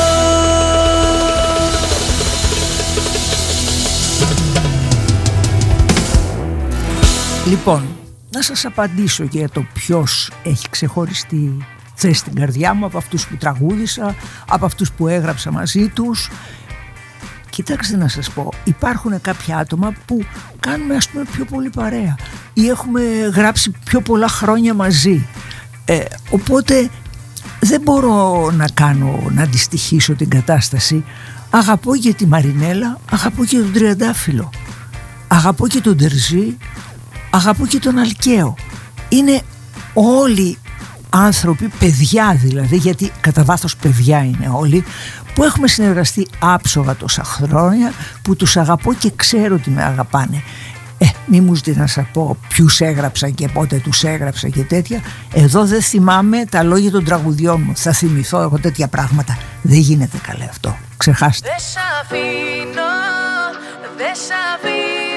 Λοιπόν, 7.51 7.87
να 8.29 8.41
σας 8.41 8.65
απαντήσω 8.65 9.23
για 9.23 9.49
το 9.49 9.65
ποιος 9.73 10.31
έχει 10.43 10.69
ξεχωριστεί 10.69 11.57
θέση 11.93 12.13
στην 12.13 12.35
καρδιά 12.35 12.73
μου 12.73 12.85
από 12.85 12.97
αυτούς 12.97 13.27
που 13.27 13.35
τραγούδισα, 13.35 14.15
από 14.49 14.65
αυτούς 14.65 14.91
που 14.91 15.07
έγραψα 15.07 15.51
μαζί 15.51 15.87
τους. 15.87 16.29
Κοιτάξτε 17.49 17.97
να 17.97 18.07
σας 18.07 18.29
πω, 18.29 18.49
υπάρχουν 18.63 19.21
κάποια 19.21 19.57
άτομα 19.57 19.93
που 20.05 20.25
κάνουμε 20.59 20.95
ας 20.95 21.09
πούμε 21.09 21.23
πιο 21.31 21.45
πολύ 21.45 21.69
παρέα 21.69 22.15
ή 22.53 22.67
έχουμε 22.67 23.01
γράψει 23.33 23.71
πιο 23.85 24.01
πολλά 24.01 24.27
χρόνια 24.27 24.73
μαζί. 24.73 25.27
Ε, 25.85 26.03
οπότε 26.29 26.89
δεν 27.59 27.81
μπορώ 27.81 28.51
να 28.51 28.65
κάνω, 28.73 29.19
να 29.29 29.41
αντιστοιχίσω 29.41 30.15
την 30.15 30.29
κατάσταση. 30.29 31.03
Αγαπώ 31.49 31.95
και 31.95 32.13
τη 32.13 32.25
Μαρινέλα, 32.25 32.99
αγαπώ 33.11 33.45
και 33.45 33.57
τον 33.57 33.71
Τριαντάφυλλο. 33.71 34.49
Αγαπώ 35.27 35.67
και 35.67 35.81
τον 35.81 35.97
Τερζή, 35.97 36.57
αγαπώ 37.31 37.65
και 37.65 37.79
τον 37.79 37.97
Αλκαίο. 37.97 38.55
Είναι 39.09 39.41
όλοι 39.93 40.57
άνθρωποι, 41.09 41.67
παιδιά 41.79 42.35
δηλαδή, 42.35 42.75
γιατί 42.75 43.11
κατά 43.21 43.43
βάθος 43.43 43.75
παιδιά 43.75 44.23
είναι 44.23 44.49
όλοι, 44.53 44.83
που 45.33 45.43
έχουμε 45.43 45.67
συνεργαστεί 45.67 46.27
άψογα 46.39 46.95
τόσα 46.95 47.23
χρόνια, 47.23 47.91
που 48.21 48.35
τους 48.35 48.57
αγαπώ 48.57 48.93
και 48.93 49.11
ξέρω 49.15 49.55
ότι 49.55 49.69
με 49.69 49.83
αγαπάνε. 49.83 50.43
Ε, 50.97 51.05
μη 51.25 51.41
μου 51.41 51.55
ζητείτε 51.55 51.79
να 51.79 51.87
σας 51.87 52.05
πω 52.13 52.37
ποιους 52.47 52.81
έγραψα 52.81 53.29
και 53.29 53.47
πότε 53.47 53.77
τους 53.77 54.03
έγραψα 54.03 54.49
και 54.49 54.63
τέτοια. 54.63 55.01
Εδώ 55.33 55.65
δεν 55.65 55.81
θυμάμαι 55.81 56.45
τα 56.45 56.63
λόγια 56.63 56.91
των 56.91 57.03
τραγουδιών 57.03 57.61
μου. 57.61 57.71
Θα 57.75 57.91
θυμηθώ 57.91 58.41
εγώ 58.41 58.59
τέτοια 58.59 58.87
πράγματα. 58.87 59.37
Δεν 59.61 59.79
γίνεται 59.79 60.17
καλέ 60.27 60.43
αυτό. 60.49 60.77
Ξεχάστε. 60.97 61.49
Δεν 61.49 61.59
σ' 61.59 61.77
αφήνω, 62.01 62.91
δεν 63.97 64.15
σ' 64.15 64.55
αφήνω 64.55 65.10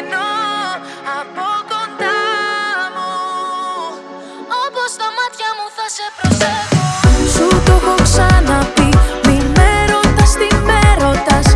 ξαναπεί. 8.04 8.88
Μη 9.26 9.38
με 9.56 9.70
ρωτάς 9.92 10.32
τι 10.32 10.48
με 10.68 10.80
ρωτάς 11.02 11.53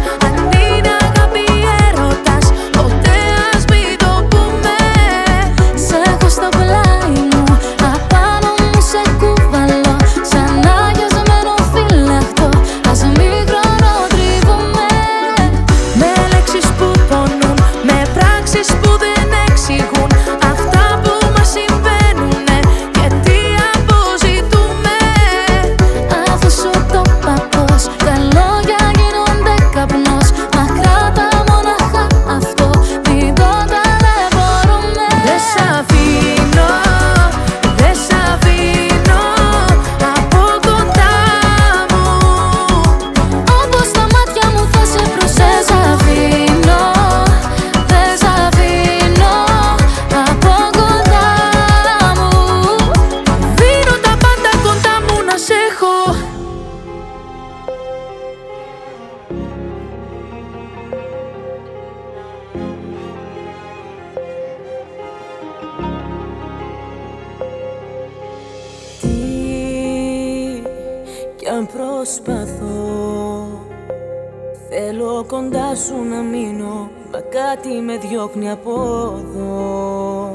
κάτι 77.48 77.68
με 77.68 77.96
διώχνει 77.96 78.50
από 78.50 78.72
εδώ. 79.18 80.34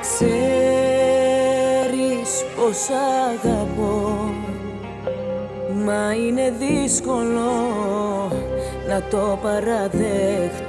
Ξέρεις 0.00 0.44
πως 2.56 2.88
αγαπώ 3.28 4.32
Μα 5.84 6.14
είναι 6.14 6.52
δύσκολο 6.58 7.50
να 8.88 9.02
το 9.10 9.38
παραδέχτω 9.42 10.67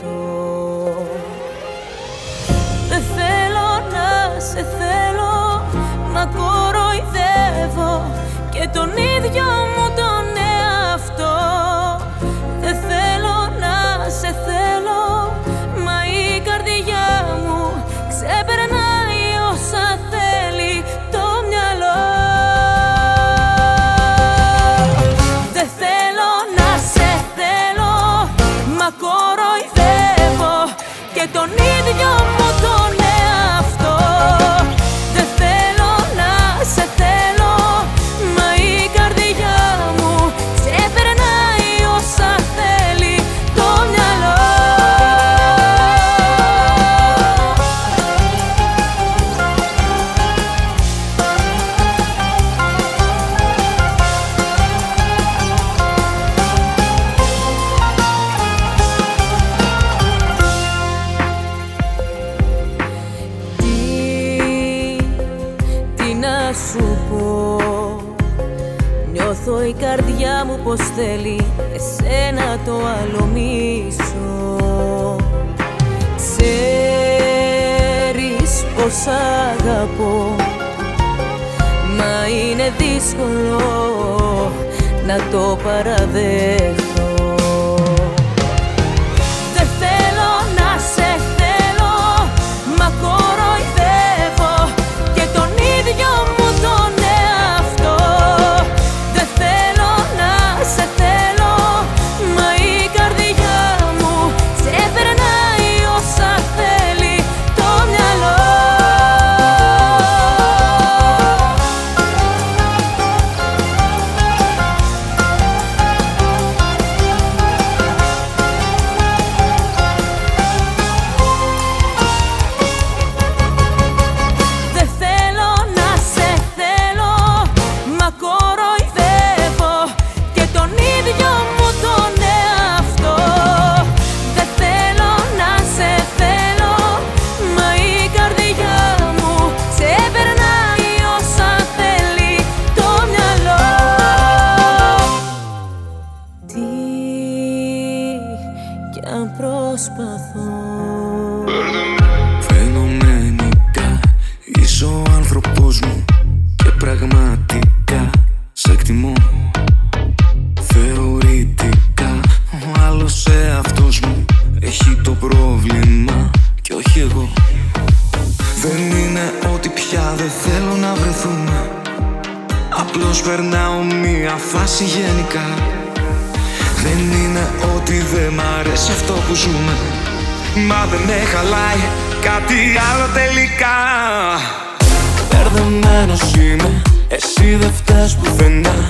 Μπερδεμένος 186.00 186.34
είμαι, 186.36 186.82
εσύ 187.08 187.56
δεν 187.56 187.72
φταίς 187.72 188.16
πουθενά. 188.16 188.88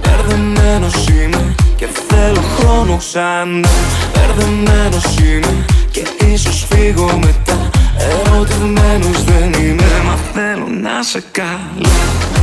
Μπερδεμένος 0.00 1.08
είμαι 1.08 1.54
και 1.76 1.88
θέλω 2.08 2.40
χρόνο 2.56 2.96
ξανά. 2.96 3.68
Μπερδεμένος 4.12 5.18
είμαι 5.18 5.64
και 5.90 6.02
ίσως 6.32 6.66
φύγω 6.70 7.06
μετά. 7.06 7.70
Ερωτευμένος 7.98 9.24
δεν 9.24 9.52
είμαι, 9.52 10.02
μα 10.04 10.16
θέλω 10.32 10.66
να 10.82 11.02
σε 11.02 11.22
καλά 11.30 12.41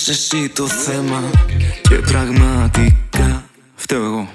είσαι 0.00 0.10
εσύ 0.10 0.48
το 0.48 0.66
θέμα 0.66 1.20
Και 1.88 1.94
πραγματικά 1.94 3.44
φταίω 3.74 4.04
εγώ. 4.04 4.28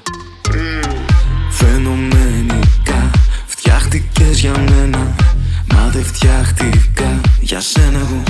Φαινομενικά 1.50 3.12
φτιάχτηκες 3.46 4.40
για 4.40 4.52
μένα 4.52 5.16
Μα 5.74 5.90
δεν 5.94 6.06
φτιάχτηκα 6.06 7.22
για 7.40 7.62
σένα 7.62 8.00
εγώ. 8.00 8.24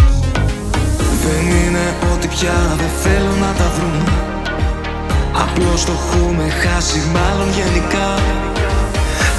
Δεν 1.24 1.46
είναι 1.58 1.96
ότι 2.14 2.28
πια 2.28 2.76
δεν 2.78 2.92
θέλω 3.04 3.34
να 3.40 3.52
τα 3.54 3.72
βρούμε 3.76 4.14
Απλώς 5.34 5.86
το 5.86 5.92
έχουμε 5.92 6.50
χάσει 6.50 7.02
μάλλον 7.14 7.50
γενικά. 7.58 8.08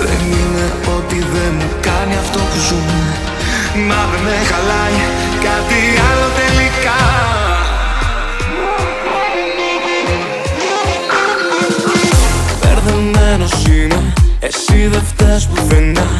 Δεν 0.00 0.20
είναι 0.40 0.64
ότι 0.96 1.14
δεν 1.14 1.52
μου 1.58 1.70
κάνει 1.80 2.14
αυτό 2.14 2.38
που 2.38 2.58
ζούμε. 2.68 3.02
Μα 3.88 4.00
δεν 4.10 4.22
με 4.22 4.36
χαλάει 4.50 5.00
κάτι 5.46 5.80
άλλο 6.10 6.28
τελικά 6.38 7.25
εσύ 14.46 14.86
δεν 14.86 15.02
φταίς 15.02 15.46
πουθενά 15.46 16.18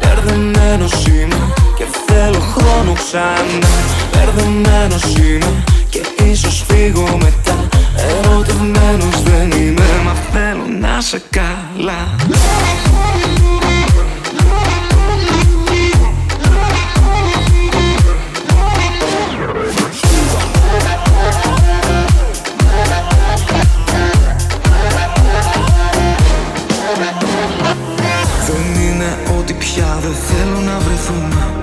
Μπερδεμένος 0.00 1.06
είμαι 1.06 1.52
και 1.76 1.84
θέλω 2.06 2.38
χρόνο 2.38 2.92
ξανά. 2.92 3.74
Μπερδεμένος 4.12 5.02
είμαι 5.16 5.64
και 5.88 6.00
ίσως 6.30 6.64
φύγω 6.68 7.18
μετά 7.22 7.68
Ερωτευμένος 8.08 9.22
δεν 9.22 9.50
είμαι, 9.50 9.84
μα 10.04 10.14
θέλω 10.32 10.66
να 10.80 11.00
σε 11.00 11.22
καλά 11.30 12.14
Δεν 30.00 30.14
θέλω 30.28 30.60
να 30.60 30.78
βρεθούμε 30.78 31.56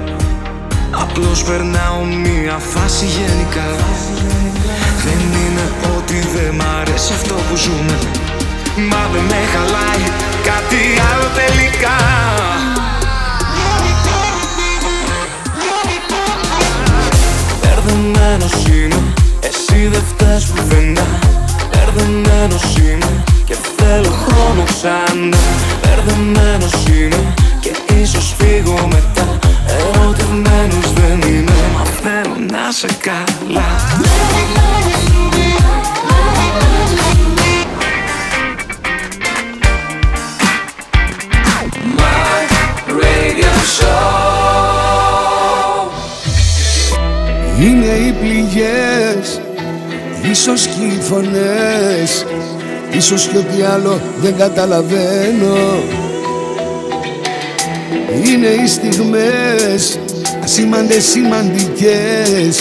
Απλώς 1.01 1.43
περνάω 1.43 2.03
μία 2.23 2.57
φάση 2.57 3.05
γενικά. 3.05 3.67
Δεν 5.03 5.19
είναι 5.19 5.65
ότι 5.97 6.13
δεν 6.33 6.55
μ' 6.55 6.61
αρέσει 6.81 7.13
αυτό 7.13 7.33
που 7.33 7.55
ζούμε. 7.55 7.97
Μα 8.89 9.09
με 9.29 9.39
χαλάει 9.53 10.03
κάτι 10.49 10.81
άλλο 11.09 11.27
τελικά. 11.39 11.97
Μπερδεμένος 17.61 18.53
είμαι, 18.67 19.01
εσύ 19.41 19.87
δεν 19.87 20.03
φταίς 20.09 20.45
πουθενά. 20.45 21.07
Μπερδεμένος 21.69 22.77
είμαι 22.77 23.23
και 23.45 23.55
θέλω 23.77 24.13
χρόνο 24.25 24.63
ξανά. 24.63 25.37
Μπερδεμένος 25.81 26.73
είμαι 26.87 27.33
και 27.63 27.93
ίσως 28.01 28.35
φύγω 28.37 28.87
μετά. 28.91 29.39
Ερωτευμένος 29.67 30.93
δεν 30.93 31.21
είμαι 31.31 31.51
Μα 31.73 31.83
θέλω 31.83 32.35
να 32.51 32.71
σε 32.71 32.87
καλά. 33.01 33.61
Είναι 47.59 47.85
οι 47.85 48.11
πληγές 48.11 49.41
Ίσως 50.31 50.67
και 50.67 50.85
οι 50.85 51.01
φωνές. 51.01 52.25
Ίσως 52.91 53.27
και 53.27 53.37
ό,τι 53.37 53.61
άλλο 53.61 54.01
δεν 54.21 54.37
καταλαβαίνω 54.37 55.83
Είναι 58.25 58.47
οι 58.47 58.67
στιγμές 58.67 59.99
Ασήμαντες 60.43 61.03
σημαντικές. 61.03 62.55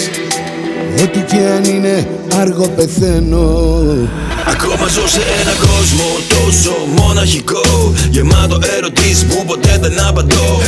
Ό,τι 1.03 1.18
και 1.20 1.36
αν 1.57 1.64
είναι 1.64 2.09
αργό 2.40 2.68
πεθαίνω. 2.68 3.48
Ακόμα 4.46 4.86
ζω 4.88 5.09
σε 5.09 5.20
ένα 5.40 5.55
κόσμο 5.66 6.09
τόσο 6.28 6.74
μοναχικό. 6.96 7.92
Γεμάτο 8.11 8.59
ερωτήσεις 8.76 9.24
που 9.24 9.44
ποτέ 9.44 9.78
δεν 9.80 10.07
απαντώ. 10.09 10.61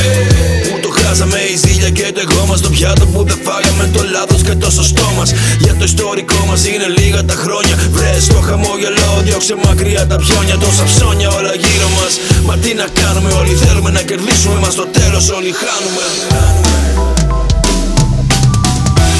Που 0.71 0.79
το 0.81 0.89
χάσαμε 0.89 1.37
η 1.37 1.55
ζήλια 1.55 1.64
και 2.05 2.11
το 2.11 2.21
εγώ 2.27 2.45
μας 2.49 2.61
Το 2.61 2.69
πιάτο 2.69 3.05
που 3.05 3.23
δεν 3.29 3.39
φάγαμε 3.45 3.85
το 3.95 4.01
λάθος 4.15 4.41
και 4.47 4.55
το 4.63 4.69
σωστό 4.71 5.07
μας. 5.17 5.29
Για 5.63 5.73
το 5.79 5.83
ιστορικό 5.91 6.39
μας 6.49 6.61
είναι 6.65 6.87
λίγα 6.97 7.21
τα 7.29 7.35
χρόνια. 7.43 7.75
Βρες 7.95 8.27
το 8.27 8.39
χαμόγελο, 8.47 9.09
διώξε 9.25 9.55
μακριά 9.65 10.03
τα 10.07 10.15
πιόνια. 10.23 10.55
Τόσα 10.63 10.83
ψώνια 10.91 11.29
όλα 11.37 11.53
γύρω 11.63 11.89
μας. 11.97 12.13
Μα 12.47 12.55
τι 12.61 12.71
να 12.81 12.87
κάνουμε 12.99 13.29
όλοι 13.39 13.53
θέλουμε 13.63 13.89
να 13.97 14.01
κερδίσουμε 14.09 14.57
Μας. 14.63 14.73
Στο 14.77 14.85
τέλος 14.97 15.25
όλοι 15.37 15.51
χάνουμε. 15.61 16.05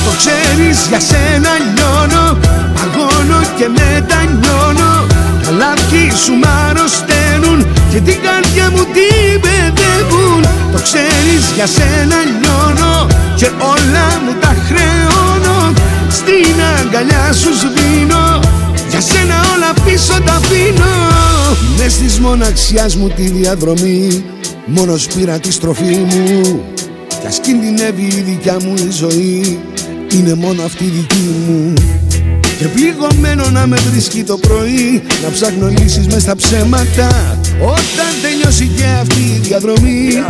Το 0.05 0.11
ξέρεις 0.21 0.77
για 0.89 1.01
σένα 1.09 1.51
λιώνω 1.75 2.25
Παγώνω 2.75 3.39
και 3.57 3.67
μετανιώνω. 3.77 4.91
Τα 5.43 5.51
λάθη 5.61 6.03
σου 6.23 6.33
μ' 6.41 6.47
αρρωσταίνουν 6.67 7.59
Και 7.95 8.01
την 8.01 8.21
καρδιά 8.21 8.69
μου 8.69 8.83
την 8.95 9.41
παιδεύουν 9.41 10.41
Το 10.71 10.79
ξέρεις 10.83 11.43
για 11.55 11.67
σένα 11.67 12.15
λιώνω 12.25 13.07
Και 13.35 13.45
όλα 13.45 14.07
μου 14.25 14.33
τα 14.39 14.55
χρεώνω. 14.65 15.73
Στην 16.09 16.55
αγκαλιά 16.79 17.33
σου 17.33 17.49
σβήνω. 17.53 18.39
Για 18.89 19.01
σένα 19.01 19.35
όλα 19.55 19.73
πίσω 19.85 20.21
τα 20.25 20.31
αφήνω 20.31 20.95
Μες 21.77 21.97
της 21.97 22.19
μοναξιάς 22.19 22.95
μου 22.95 23.09
τη 23.09 23.21
διαδρομή. 23.21 24.23
Μόνος 24.65 25.07
πήρα 25.07 25.39
τη 25.39 25.51
στροφή 25.51 25.95
μου. 25.95 26.61
Κι 27.07 27.27
ας 27.27 27.39
κινδυνεύει 27.39 28.03
η 28.03 28.21
δικιά 28.21 28.57
μου 28.63 28.73
η 28.73 28.91
ζωή. 28.91 29.59
Είναι 30.11 30.33
μόνο 30.33 30.63
αυτή 30.63 30.83
η 30.83 30.87
δική 30.87 31.29
μου 31.47 31.73
Και 32.57 32.67
πληγωμένο 32.67 33.49
να 33.49 33.67
με 33.67 33.77
βρίσκει 33.91 34.23
το 34.23 34.37
πρωί 34.37 35.03
Να 35.23 35.31
ψάχνω 35.31 35.67
λύσεις 35.67 36.07
μες 36.07 36.21
στα 36.21 36.35
ψέματα. 36.35 37.37
Όταν 37.61 38.11
τελειώσει 38.21 38.67
και 38.77 38.85
αυτή 39.01 39.21
η 39.21 39.39
διαδρομή 39.41 40.23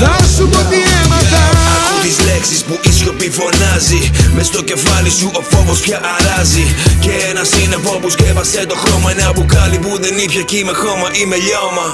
Θα 0.00 0.24
σου 0.36 0.48
πω 0.48 0.58
τι 0.70 0.80
έμαθα. 1.02 1.44
Ακού 1.76 1.96
τις 2.06 2.16
λέξεις 2.26 2.60
που 2.66 2.78
η 2.88 2.90
σιωπή 2.90 3.30
φωνάζει 3.38 4.10
Μες 4.34 4.46
στο 4.46 4.62
κεφάλι 4.62 5.10
σου 5.10 5.30
ο 5.34 5.40
φόβος 5.50 5.78
πια 5.80 6.00
αράζει. 6.16 6.66
Και 7.00 7.10
ένα 7.30 7.44
σύννεφο 7.52 7.92
που 8.00 8.10
σκέπασε 8.10 8.66
το 8.66 8.76
χρώμα 8.82 9.10
Ένα 9.10 9.32
μπουκάλι 9.34 9.78
που 9.78 9.90
δεν 10.00 10.14
ήπια 10.24 10.42
κι 10.42 10.56
είμαι 10.58 10.72
χώμα, 10.82 11.08
είμαι 11.20 11.36
λιώμα. 11.46 11.86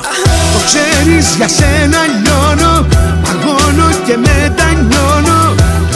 Το 0.55 0.61
ξέρεις 0.69 1.27
για 1.39 1.49
σένα 1.59 2.01
λιώνω 2.23 2.87
Παγώνω 3.25 3.89
και 4.07 4.17
μετανιώνω 4.27 5.50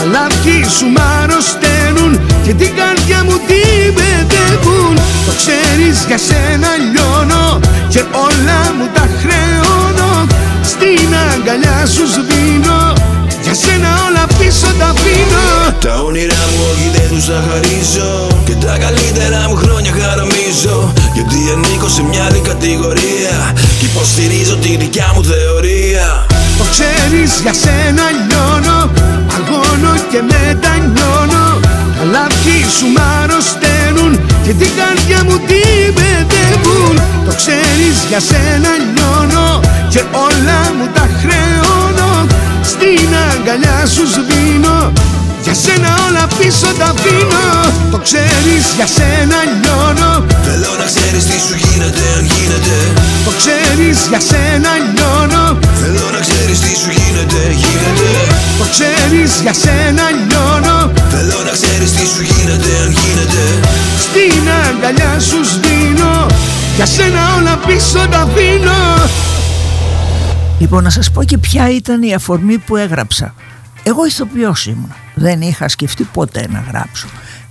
Τα 0.05 0.11
λάθη 0.11 0.57
σου 0.77 0.85
μ' 0.95 1.01
αρρωσταίνουν 1.19 2.11
Και 2.45 2.53
την 2.61 2.71
καρδιά 2.79 3.19
μου 3.27 3.35
την 3.49 3.93
παιδεύουν 3.97 4.95
Το 5.27 5.33
ξέρεις 5.41 5.97
για 6.09 6.19
σένα 6.27 6.69
λιώνω 6.91 7.45
Και 7.93 8.01
όλα 8.25 8.59
μου 8.77 8.87
τα 8.95 9.05
χρεώνω. 9.19 10.11
Στην 10.71 11.09
αγκαλιά 11.29 11.79
σου 11.93 12.05
σβήνω 12.13 12.81
Για 13.45 13.55
σένα 13.61 13.89
όλα 14.05 14.23
πίσω 14.37 14.69
τα 14.79 14.87
αφήνω 14.93 15.47
Τα 15.85 15.93
όνειρά 16.07 16.41
μου 16.51 16.61
όχι 16.71 16.87
δεν 16.95 17.07
τους 17.11 17.25
τα 17.29 17.39
χαρίζω 17.47 18.11
Και 18.47 18.55
τα 18.65 18.73
καλύτερα 18.85 19.39
μου 19.49 19.55
χρόνια 19.63 19.91
χαραμίζω. 19.99 20.77
Γιατί 21.15 21.37
ανήκω 21.53 21.89
σε 21.95 22.01
μια 22.09 22.23
άλλη 22.27 22.41
κατηγορία 22.49 23.35
Και 23.79 23.85
υποστηρίζω 23.91 24.55
τη 24.63 24.71
δικιά 24.81 25.07
μου 25.15 25.21
θεωρία. 25.31 26.07
Το 26.59 26.65
ξέρεις 26.73 27.31
για 27.43 27.55
σένα 27.63 28.05
λιώνω 28.27 28.79
Αγώνω 29.75 29.93
και 30.11 30.21
μετανιώνω. 30.21 31.59
Τα 31.97 32.03
λάθη 32.11 32.57
σου 32.77 32.87
μ' 32.95 33.01
αρρωσταίνουν 33.21 34.11
Και 34.43 34.53
την 34.53 34.71
καρδιά 34.79 35.23
μου 35.23 35.37
την 35.49 35.93
παιδεύουν 35.97 36.95
Το 37.25 37.33
ξέρεις 37.35 37.97
για 38.09 38.19
σένα 38.19 38.71
λιώνω 38.93 39.59
Και 39.89 40.01
όλα 40.25 40.59
μου 40.77 40.87
τα 40.93 41.05
χρεώνω. 41.19 42.25
Στην 42.63 43.09
αγκαλιά 43.31 43.85
σου 43.93 44.05
σβήνω 44.07 44.91
για 45.45 45.53
σένα 45.63 45.91
όλα 46.07 46.23
πίσω 46.37 46.69
τα 46.79 46.87
αφήνω 46.93 47.45
Το 47.93 47.97
ξέρεις 48.05 48.63
για 48.77 48.87
σένα 48.97 49.37
λιώνω 49.59 50.11
Θέλω 50.45 50.71
να 50.81 50.85
ξέρεις 50.91 51.23
τι 51.29 51.37
σου 51.47 51.55
γίνεται 51.63 52.03
αν 52.17 52.23
γίνεται. 52.33 52.75
Το 53.27 53.31
ξέρεις 53.39 53.97
για 54.11 54.21
σένα 54.29 54.71
λιώνω 54.93 55.45
Θέλω 55.81 56.05
να 56.15 56.21
ξέρεις 56.25 56.57
τι 56.63 56.73
σου 56.81 56.91
γίνεται, 56.99 57.41
γίνεται. 57.61 58.09
Το 58.61 58.65
ξέρεις 58.73 59.31
για 59.45 59.55
σένα 59.63 60.05
λιώνω 60.17 60.77
Θέλω 61.13 61.39
να 61.47 61.53
ξέρεις 61.59 61.89
τι 61.97 62.05
σου 62.13 62.23
γίνεται 62.31 62.71
αν 62.83 62.89
γίνεται. 62.99 63.43
Στην 64.05 64.43
αγκαλιά 64.63 65.13
σου 65.27 65.39
σβήνω. 65.51 66.15
Για 66.77 66.87
σένα 66.95 67.21
όλα 67.37 67.55
πίσω 67.67 68.01
τα 68.11 68.19
αφήνω 68.27 68.81
Λοιπόν 70.59 70.83
να 70.83 70.89
σας 70.89 71.11
πω 71.11 71.23
και 71.23 71.37
ποια 71.37 71.69
ήταν 71.69 71.99
η 72.09 72.13
αφορμή 72.13 72.57
που 72.57 72.75
έγραψα 72.75 73.33
Εγώ 73.87 74.05
ηθοποιός 74.05 74.65
ήμουν 74.65 74.93
Δεν 75.15 75.41
είχα 75.41 75.67
σκεφτεί 75.67 76.03
ποτέ 76.03 76.47
να 76.49 76.59
γράψω 76.59 77.07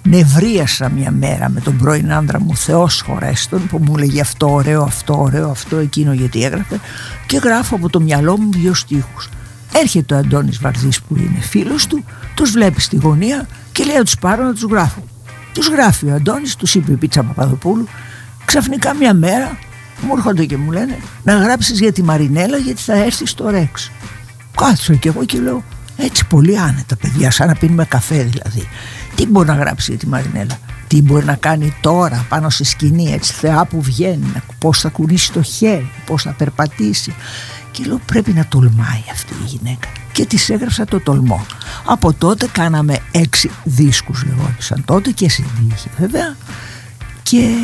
Νευρίασα 0.09 0.89
μια 0.89 1.11
μέρα 1.11 1.49
με 1.49 1.61
τον 1.61 1.77
πρώην 1.77 2.13
άντρα 2.13 2.41
μου 2.41 2.57
Θεός 2.57 3.01
χωρέστον 3.01 3.67
που 3.67 3.79
μου 3.79 3.95
έλεγε 3.97 4.21
αυτό 4.21 4.53
ωραίο, 4.53 4.83
αυτό 4.83 5.21
ωραίο, 5.21 5.51
αυτό 5.51 5.77
εκείνο 5.77 6.13
γιατί 6.13 6.45
έγραφε 6.45 6.81
και 7.27 7.37
γράφω 7.37 7.75
από 7.75 7.89
το 7.89 8.01
μυαλό 8.01 8.39
μου 8.39 8.51
δύο 8.53 8.75
στίχους. 8.75 9.29
Έρχεται 9.73 10.15
ο 10.15 10.17
Αντώνης 10.19 10.59
Βαρδής 10.59 11.01
που 11.01 11.17
είναι 11.17 11.41
φίλος 11.41 11.87
του, 11.87 12.05
τους 12.35 12.51
βλέπει 12.51 12.81
στη 12.81 12.97
γωνία 12.97 13.47
και 13.73 13.85
λέει 13.85 13.97
να 13.97 14.05
τους 14.05 14.19
πάρω 14.19 14.45
να 14.45 14.53
τους 14.53 14.63
γράφω. 14.63 15.05
Τους 15.53 15.69
γράφει 15.69 16.07
ο 16.07 16.15
Αντώνης, 16.15 16.57
τους 16.57 16.75
είπε 16.75 16.93
η 16.93 16.97
Πίτσα 16.97 17.23
Παπαδοπούλου, 17.23 17.89
ξαφνικά 18.45 18.95
μια 18.95 19.15
μέρα 19.15 19.59
μου 20.01 20.13
έρχονται 20.17 20.45
και 20.45 20.57
μου 20.57 20.71
λένε 20.71 20.99
να 21.23 21.37
γράψεις 21.37 21.81
για 21.81 21.93
τη 21.93 22.03
Μαρινέλα 22.03 22.57
γιατί 22.57 22.81
θα 22.81 22.95
έρθεις 22.95 23.31
στο 23.31 23.51
Ρεξ. 23.51 23.91
Κάτσω 24.57 24.95
και 24.95 25.09
εγώ 25.09 25.25
και 25.25 25.39
λέω 25.39 25.65
έτσι 25.97 26.27
πολύ 26.27 26.59
άνετα 26.59 26.97
παιδιά 26.97 27.31
σαν 27.31 27.47
να 27.49 27.55
πίνουμε 27.55 27.85
καφέ 27.85 28.23
δηλαδή. 28.23 28.69
Τι 29.15 29.27
μπορεί 29.27 29.47
να 29.47 29.55
γράψει 29.55 29.91
για 29.91 30.01
τη 30.01 30.07
Μαρινέλα; 30.07 30.59
Τι 30.87 31.03
μπορεί 31.03 31.25
να 31.25 31.35
κάνει 31.35 31.75
τώρα 31.81 32.27
πάνω 32.29 32.51
στη 32.51 32.65
σκηνή 32.65 33.13
έτσι 33.13 33.33
θεά 33.33 33.65
που 33.65 33.83
βγαίνει. 33.83 34.33
Πώς 34.59 34.81
θα 34.81 34.89
κουνήσει 34.89 35.33
το 35.33 35.43
χέρι, 35.43 35.91
πώς 36.07 36.23
θα 36.23 36.33
περπατήσει. 36.33 37.15
Και 37.71 37.85
λέω 37.87 38.01
πρέπει 38.07 38.33
να 38.33 38.47
τολμάει 38.47 39.03
αυτή 39.13 39.33
η 39.33 39.47
γυναίκα. 39.47 39.89
Και 40.13 40.27
της 40.27 40.51
έγραψα 40.51 40.85
το 40.85 41.01
τολμό. 41.01 41.47
Από 41.85 42.13
τότε 42.13 42.49
κάναμε 42.53 42.99
έξι 43.11 43.51
δίσκους 43.65 44.25
λεγόντουσαν 44.25 44.85
τότε 44.85 45.11
και 45.11 45.29
συντύχη 45.29 45.89
βέβαια. 45.99 46.37
Και 47.23 47.55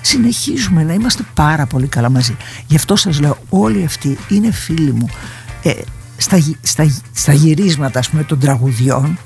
συνεχίζουμε 0.00 0.82
να 0.82 0.92
είμαστε 0.92 1.22
πάρα 1.34 1.66
πολύ 1.66 1.86
καλά 1.86 2.10
μαζί. 2.10 2.36
Γι' 2.66 2.76
αυτό 2.76 2.96
σας 2.96 3.20
λέω 3.20 3.38
όλοι 3.48 3.84
αυτοί 3.84 4.18
είναι 4.28 4.50
φίλοι 4.50 4.92
μου. 4.92 5.08
Ε, 5.62 5.72
στα, 6.18 6.36
γυ- 6.36 6.56
στα, 6.62 6.82
γυ- 6.82 7.02
στα 7.12 7.32
γυρίσματα 7.32 7.98
ας 7.98 8.08
πούμε, 8.08 8.22
των 8.22 8.38
τραγουδιών 8.38 9.18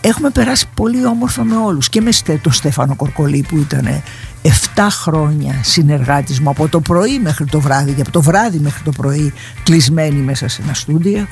έχουμε 0.00 0.30
περάσει 0.30 0.66
πολύ 0.74 1.06
όμορφα 1.06 1.44
με 1.44 1.56
όλους. 1.56 1.88
Και 1.88 2.00
με 2.00 2.12
Στε- 2.12 2.42
τον 2.42 2.52
Στέφανο 2.52 2.94
Κορκολί 2.96 3.44
που 3.48 3.56
ήταν 3.56 4.02
7 4.42 4.48
χρόνια 4.90 5.54
συνεργάτης 5.62 6.40
μου 6.40 6.50
από 6.50 6.68
το 6.68 6.80
πρωί 6.80 7.18
μέχρι 7.18 7.44
το 7.44 7.60
βράδυ 7.60 7.92
και 7.92 8.00
από 8.00 8.10
το 8.10 8.22
βράδυ 8.22 8.58
μέχρι 8.58 8.82
το 8.84 8.90
πρωί 8.90 9.32
κλεισμένοι 9.62 10.20
μέσα 10.20 10.48
σε 10.48 10.62
ένα 10.62 10.74
στούντιο 10.74 11.26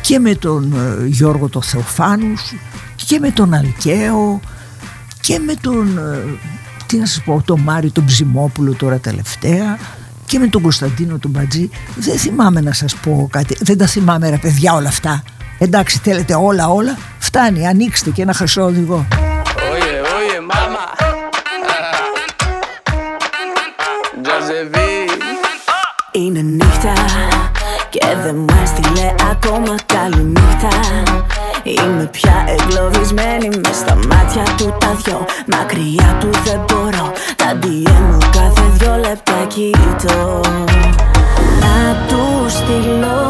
και 0.00 0.18
με 0.18 0.34
τον 0.34 0.72
ε, 0.72 1.06
Γιώργο 1.06 1.48
το 1.48 1.62
Θεοφάνους 1.62 2.40
και 2.96 3.18
με 3.18 3.30
τον 3.30 3.54
Αλκαίο 3.54 4.40
και 5.20 5.38
με 5.38 5.54
τον, 5.60 5.98
ε, 5.98 6.38
τι 6.86 6.96
να 6.96 7.06
σας 7.06 7.22
πω, 7.24 7.42
τον 7.44 7.60
Μάριο 7.60 7.90
τον 7.90 8.04
Ψημόπουλο 8.04 8.72
τώρα 8.74 8.98
τελευταία 8.98 9.78
και 10.32 10.38
με 10.38 10.46
τον 10.46 10.62
Κωνσταντίνο 10.62 11.18
τον 11.18 11.30
Μπατζή. 11.30 11.70
Δεν 11.96 12.18
θυμάμαι 12.18 12.60
να 12.60 12.72
σας 12.72 12.94
πω 12.94 13.28
κάτι, 13.32 13.56
δεν 13.60 13.78
τα 13.78 13.86
θυμάμαι 13.86 14.28
ρε 14.30 14.36
παιδιά 14.36 14.74
όλα 14.74 14.88
αυτά. 14.88 15.22
Εντάξει 15.58 16.00
θέλετε 16.02 16.34
όλα 16.34 16.68
όλα, 16.68 16.98
φτάνει, 17.18 17.66
ανοίξτε 17.66 18.10
και 18.10 18.22
ένα 18.22 18.32
χρυσό 18.32 18.62
οδηγό. 18.62 19.06
Oye, 19.10 19.94
oye, 20.16 20.38
mama. 20.50 20.84
Josephine. 24.26 25.22
Είναι 26.12 26.40
νύχτα 26.40 26.92
και 27.88 28.00
δεν 28.24 28.36
μου 28.36 28.46
έστειλε 28.62 29.14
ακόμα 29.30 29.74
καλή 29.86 30.22
νύχτα 30.22 30.68
Είμαι 31.62 32.08
πια 32.12 32.44
εγκλωβισμένη 32.46 33.48
μες 33.48 33.76
στα 33.76 33.94
μάτια 33.94 34.42
του 34.56 34.76
τα 34.80 34.94
δυο 35.04 35.26
Μακριά 35.46 36.16
του 36.20 36.30
δεν 36.44 36.60
μπορώ 36.66 37.12
Τα 37.36 37.58
DM 37.62 38.11
κοιτώ 39.54 40.40
Να 41.60 42.06
τους 42.08 42.52
στείλω, 42.52 43.22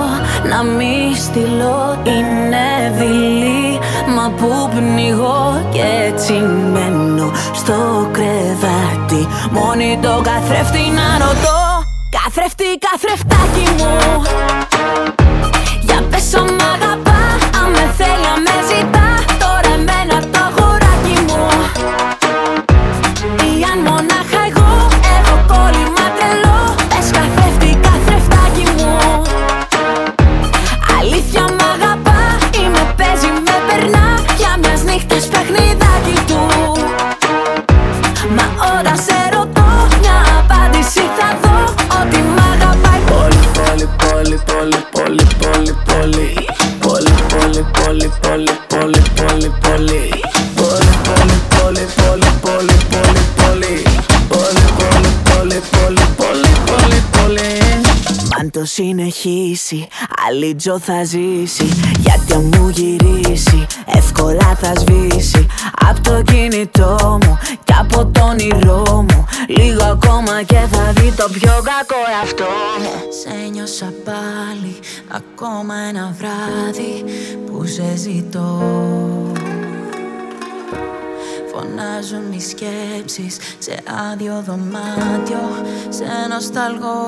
να 0.49 0.63
μη 0.63 1.13
στείλω 1.17 1.99
Είναι 2.05 2.97
δειλή, 2.99 3.79
μα 4.17 4.31
που 4.31 4.69
πνιγώ 4.75 5.69
Και 5.73 5.83
έτσι 6.07 6.33
μένω 6.73 7.31
στο 7.53 8.09
κρεβάτι. 8.13 9.27
Μόνη 9.51 9.99
το 10.03 10.21
καθρέφτη 10.23 10.79
να 10.79 11.27
ρωτώ. 11.27 11.61
Καθρέφτη, 12.17 12.65
καθρεφτάκι 12.87 13.67
μου. 13.77 14.23
Για 15.81 16.03
πες 16.11 16.35
μ' 16.35 16.65
αγαπά 16.75 17.21
Αν 17.63 17.71
με 17.71 17.95
θέλει, 17.97 18.32
το 58.63 58.69
συνεχίσει, 58.69 59.89
άλλη 60.27 60.55
τζο 60.55 60.79
θα 60.79 61.05
ζήσει 61.05 61.65
Γιατί 61.99 62.33
αν 62.33 62.51
μου 62.57 62.69
γυρίσει, 62.69 63.67
εύκολα 63.87 64.57
θα 64.61 64.75
σβήσει. 64.79 65.47
Απ' 65.89 66.01
το 66.01 66.23
κινητό 66.23 67.19
μου 67.23 67.39
και 67.65 67.75
από 67.79 68.07
το 68.07 68.25
όνειρό 68.25 69.05
μου. 69.09 69.25
Λίγο 69.49 69.85
ακόμα 69.85 70.43
και 70.43 70.59
θα 70.71 70.93
δει 70.93 71.13
το 71.13 71.29
πιο 71.33 71.53
κακό 71.53 72.01
εαυτό 72.19 72.45
μου. 72.83 73.13
Σε 73.23 73.49
νιώσα 73.53 73.93
πάλι 74.05 74.77
ακόμα 75.09 75.75
ένα 75.89 76.15
βράδυ 76.19 77.05
που 77.47 77.67
σε 77.67 77.97
ζητώ 77.97 78.61
Φωνάζουν 81.55 82.33
οι 82.33 82.41
σκέψεις 82.41 83.37
σε 83.59 83.79
άδειο 84.11 84.45
δωμάτιο 84.47 85.67
Σε 85.89 86.05
νοσταλγώ 86.29 87.07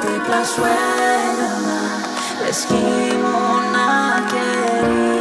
Δίπλα 0.00 0.44
σου 0.54 0.62
έλανα 0.62 1.80
Λες 2.44 2.64
κι 2.68 2.74
ήμουν 2.74 3.74
καιρή. 4.30 5.20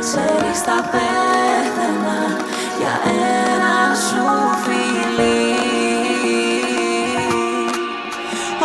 Ξέρεις 0.00 0.60
θα 0.66 0.90
πέθαινα 0.90 2.20
για 2.78 2.94
ένα 3.12 3.94
σου 3.94 4.24
φιλί. 4.64 5.54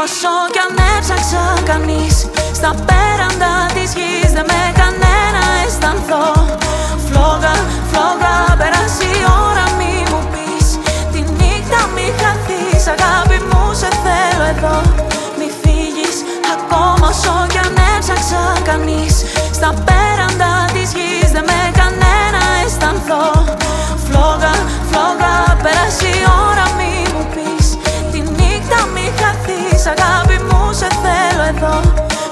Όσο 0.04 0.30
κι 0.52 0.60
αν 0.60 0.78
έψαξα 0.98 1.62
κανείς 1.66 2.28
Στα 2.54 2.76
πέραντα 2.86 3.66
της 3.74 3.94
γης 3.94 4.32
Δεν 4.32 4.46
με 4.48 4.72
κανένα 4.76 5.09
αισθανθώ. 5.80 6.26
Φλόγα, 7.06 7.54
φλόγα 7.92 8.36
Πέρασε 8.60 9.06
η 9.20 9.22
ώρα 9.46 9.66
μη 9.80 9.94
μου 10.10 10.22
πεις. 10.32 10.68
Τη 11.12 11.20
νύχτα 11.40 11.82
μη 11.96 12.08
χαθείς 12.22 12.84
Αγάπη 12.94 13.38
μου 13.50 13.62
σε 13.80 13.90
θέλω 14.04 14.46
εδώ. 14.54 14.78
Μη 15.38 15.48
φύγεις 15.62 16.18
ακόμα 16.56 17.08
Όσο 17.14 17.36
κι 17.52 17.60
αν 17.66 17.78
έψαξα 17.94 18.44
κανείς. 18.70 19.16
Στα 19.58 19.70
πέραντα 19.88 20.52
της 20.74 20.90
γης 20.98 21.30
Δεν 21.36 21.46
με 21.50 21.60
κανένα 21.80 22.42
αισθανθώ. 22.64 23.26
Φλόγα, 24.06 24.54
φλόγα 24.90 25.34
Πέρασε 25.64 26.08
η 26.20 26.22
ώρα 26.48 26.66
μη 26.78 26.94
μου 27.14 27.24
πεις. 27.34 27.68
Τη 28.12 28.20
νύχτα 28.38 28.80
μη 28.94 29.06
χαθείς 29.20 29.82
Αγάπη 29.94 30.38
μου 30.48 30.62
σε 30.80 30.90
θέλω 31.04 31.44
εδώ. 31.54 31.76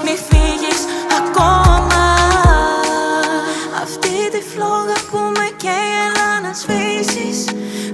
Μη 0.04 0.14
φύγεις 0.28 0.80
ακόμα 1.20 1.67
Αυτή 4.58 4.66
τη 4.66 4.70
φλόγα 4.70 4.98
που 5.12 5.40
με 5.40 5.48
καίει 5.58 5.90
έλα 6.06 6.32
να 6.42 6.54
σβήσεις. 6.54 7.46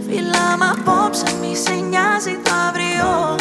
Φίλα 0.07 0.57
μ' 0.57 0.69
απόψε 0.73 1.25
μη 1.41 1.55
σε 1.55 1.73
νοιάζει 1.89 2.35
το 2.43 2.51
αύριο. 2.67 3.35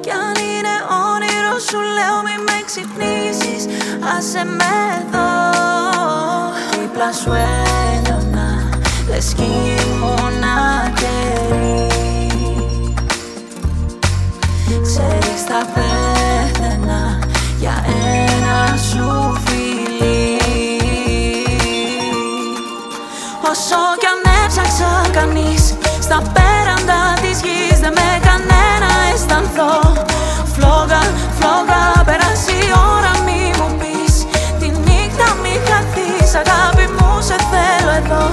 Κι 0.00 0.10
αν 0.10 0.34
είναι 0.50 0.74
όνειρο 1.10 1.58
σου 1.68 1.78
λέω 1.96 2.16
μη 2.26 2.36
με 2.46 2.58
ξυπνήσεις. 2.66 3.62
Άσε 4.16 4.44
με 4.44 4.72
εδώ. 4.98 5.28
Δίπλα 6.80 7.12
σου 7.12 7.32
έλειωνα 7.32 8.68
Λες 9.08 9.32
κι 9.36 9.42
ήμουν 9.42 10.42
καιρή 10.94 11.86
Ξέρεις 14.82 15.42
θα 15.48 15.60
πέθαινα 15.74 17.18
για 17.58 17.84
ένα 17.86 18.76
σου 18.76 19.40
κανείς. 25.18 25.74
Στα 26.06 26.18
πέραντα 26.34 27.00
της 27.22 27.38
γης 27.44 27.78
Δεν 27.84 27.92
με 27.98 28.08
κανένα 28.28 28.90
αισθανθώ. 29.12 29.74
Φλόγα, 30.54 31.02
φλόγα 31.38 31.82
Πέρασε 32.08 32.52
η 32.64 32.68
ώρα 32.94 33.12
μη 33.26 33.42
μου 33.58 33.68
πεις. 33.80 34.14
Τη 34.60 34.68
νύχτα 34.86 35.28
μη 35.42 35.54
χαθείς 35.68 36.30
Αγάπη 36.42 36.86
μου 36.96 37.10
σε 37.28 37.36
θέλω 37.50 37.92
εδώ. 38.02 38.24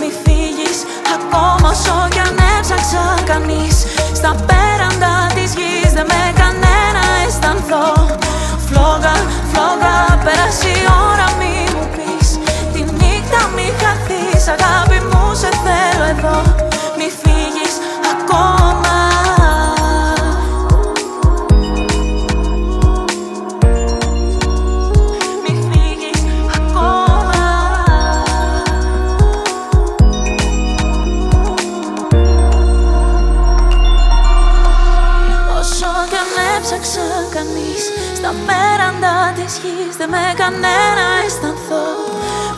Μη 0.00 0.08
φύγεις 0.22 0.78
ακόμα 1.16 1.68
Όσο 1.74 1.96
κι 2.14 2.20
αν 2.26 2.36
έψαξα 2.56 3.04
κανείς. 3.30 3.76
Στα 4.18 4.32
πέραντα 4.48 5.14
της 5.36 5.50
γης 5.58 5.92
Δεν 5.96 6.06
με 6.10 6.22
κανένα 6.40 7.02
αισθανθώ. 7.24 7.86
Φλόγα, 8.66 9.14
φλόγα 9.50 9.96
Πέρασε 10.24 10.68
η 10.80 10.84
ώρα 11.10 11.28
μη 11.40 11.54
μου 11.74 11.84
πεις. 11.94 12.28
Τη 12.72 12.80
νύχτα 12.98 13.40
μη 13.54 13.66
χαθείς 13.80 14.44
Αγάπη 14.54 14.68
μου 14.68 14.72
σε 14.72 14.92
θέλω 14.92 14.93
εδώ 16.18 16.42
Μη 16.98 17.10
φύγεις 17.20 17.74
ακόμα. 18.14 18.96
Μη 25.42 25.52
φύγεις 25.68 26.22
ακόμα. 26.56 27.44
Όσο 35.58 35.86
κι 36.08 36.16
αν 36.16 36.56
έψαξα 36.56 37.00
κανείς 37.34 37.82
Στα 38.16 38.34
πέραντα 38.46 39.32
της 39.34 39.58
γης 39.62 39.96
Δεν 39.96 40.08
με 40.08 40.34
κανένα 40.36 41.04
αισθανθώ. 41.26 41.84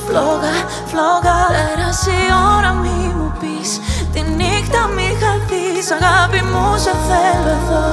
Φλόγα, 0.07 0.55
φλόγα 0.87 1.37
Πέρασε 1.49 2.11
η 2.11 2.31
ώρα 2.57 2.73
μη 2.73 2.89
μου. 2.89 2.96
πεις 2.96 2.96
Τη 2.96 2.96
νύχτα 4.67 4.87
μη 4.97 5.17
χαθείς 5.23 5.89
Αγάπη 5.97 6.43
μου 6.43 6.79
σε 6.79 6.93
θέλω 7.07 7.51
εδώ. 7.59 7.85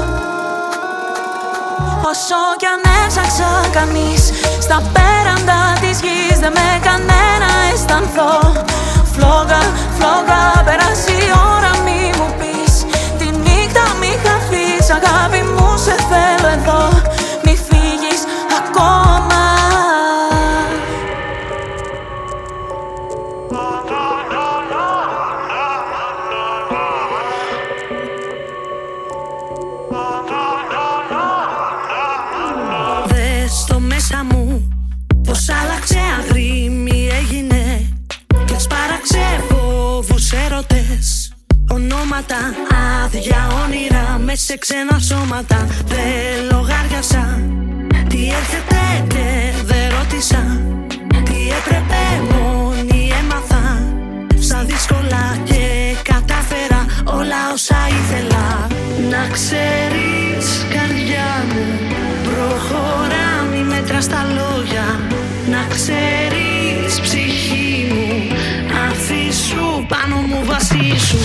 Όσο 2.09 2.41
κι 2.59 2.67
αν 2.73 2.81
έψαξα 3.03 3.51
κανείς 3.71 4.23
Στα 4.65 4.77
πέραντα 4.93 5.61
της 5.81 5.97
γης 6.05 6.39
Δεν 6.39 6.53
με 6.57 6.69
κανένα 6.87 7.49
αισθανθώ. 7.73 8.33
Φλόγα, 9.13 9.61
φλόγα 9.97 10.41
Πέρασε 10.65 11.11
η 11.25 11.27
ώρα 11.53 11.71
μη 11.85 12.01
μου 12.17 12.29
πεις. 12.39 12.73
Τη 13.17 13.25
νύχτα 13.43 13.85
μη 13.99 14.11
χαθείς 14.23 14.85
Αγάπη 14.97 15.41
μου 15.53 15.77
σε 15.77 15.95
θέλω 16.09 16.49
εδώ 16.57 16.93
αρώματα 42.31 42.53
Άδεια 43.03 43.47
όνειρα 43.63 44.17
με 44.19 44.35
σε 44.35 44.57
ξένα 44.57 44.99
σώματα. 44.99 45.67
Δεν 45.85 46.45
λογάριασα. 46.51 47.41
Τι 48.09 48.17
έρχεται 48.27 48.81
και 49.07 49.53
δεν 49.63 49.89
ρώτησα. 49.97 50.61
Τι 51.23 51.37
έπρεπε 51.57 52.01
μόνη 52.31 53.09
έμαθα. 53.19 53.83
Στα 54.39 54.63
δύσκολα 54.63 55.37
και 55.43 55.95
κατάφερα 56.03 56.85
όλα 57.03 57.51
όσα 57.53 57.77
ήθελα. 57.87 58.67
Να 59.09 59.27
ξέρεις 59.31 60.65
καρδιά 60.73 61.45
μου 61.49 61.65
Προχωρά 62.23 63.29
μη 63.51 63.63
μέτρας 63.63 64.07
τα 64.07 64.25
λόγια. 64.37 64.99
Να 65.49 65.65
ξέρεις 65.69 66.99
ψυχή 67.01 67.87
μου 67.89 68.35
Αφήσου 68.89 69.85
πάνω 69.87 70.15
μου 70.15 70.41
βασίσου 70.45 71.17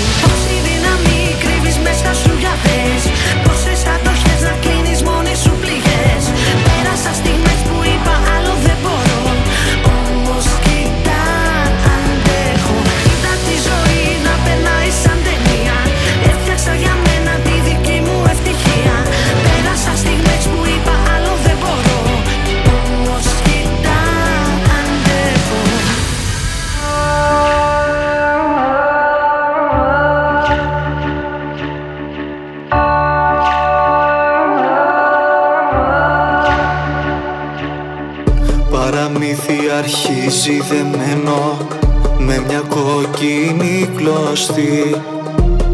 κόκκινη 43.18 43.88
κλωστή 43.96 45.02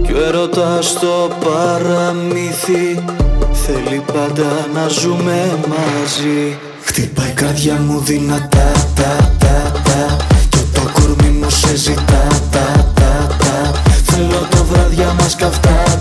Κι 0.02 0.12
ο 0.12 0.24
έρωτας 0.26 0.86
στο 0.86 1.30
παραμύθι. 1.44 3.04
Θέλει 3.52 4.02
πάντα 4.12 4.68
να 4.74 4.88
ζούμε 4.88 5.58
μαζί. 5.68 6.58
Χτυπάει 6.82 7.28
η 7.28 7.32
καρδιά 7.32 7.74
μου 7.74 8.00
δυνατά 8.00 8.72
τα 8.94 9.32
τα 9.38 9.72
τα. 9.84 10.16
Και 10.48 10.58
το 10.74 10.80
κορμί 10.92 11.30
μου 11.30 11.50
σε 11.50 11.76
ζητά 11.76 12.26
τα 12.50 12.92
τα 12.94 13.36
τα. 13.38 13.72
Θέλω 14.04 14.46
το 14.50 14.64
βράδια 14.64 15.14
μας 15.18 15.36
καυτά 15.36 15.93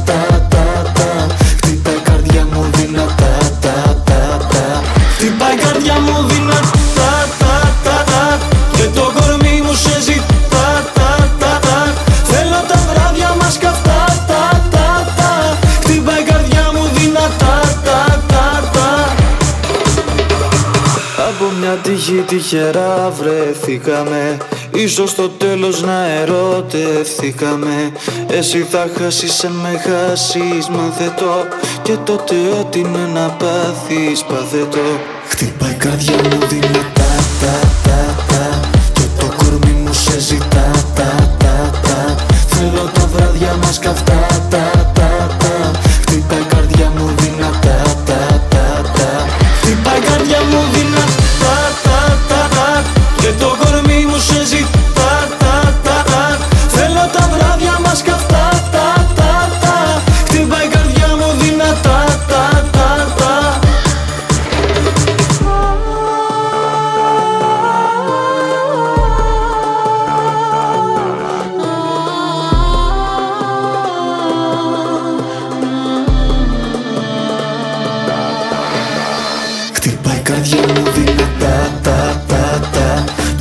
τυχερά 22.28 23.14
βρεθήκαμε. 23.20 24.38
Ίσως 24.76 25.10
στο 25.10 25.30
τέλος 25.30 25.82
να 25.82 26.06
ερωτευθήκαμε. 26.08 27.92
Εσύ 28.28 28.68
θα 28.70 28.88
χάσεις 28.98 29.44
αν 29.44 29.52
με 29.52 29.82
χάσεις 29.86 30.68
μαθετώ 30.70 31.48
Και 31.82 31.98
τότε 32.04 32.36
ό,τι 32.60 32.80
είναι 32.80 33.10
να 33.14 33.30
πάθεις 33.30 34.24
παθετώ 34.24 35.00
Χτυπάει 35.28 35.72
η 35.72 35.76
καρδιά 35.76 36.16
μου 36.16 36.48
δυνατά 36.50 37.12
τα 37.42 37.60
τα 37.84 38.16
τα 38.28 38.60
Και 38.94 39.02
το 39.20 39.26
κορμί 39.38 39.72
μου 39.72 39.94
σε 39.94 40.20
ζητά 40.20 40.72
τα 40.96 41.36
τα 41.38 41.72
τα. 41.82 42.16
Θέλω 42.48 42.92
τα 42.94 43.10
βράδια 43.14 43.56
μας 43.64 43.80
καυτά 43.80 44.26
τα 44.30 44.48
τα 44.50 44.72
τα 44.86 44.93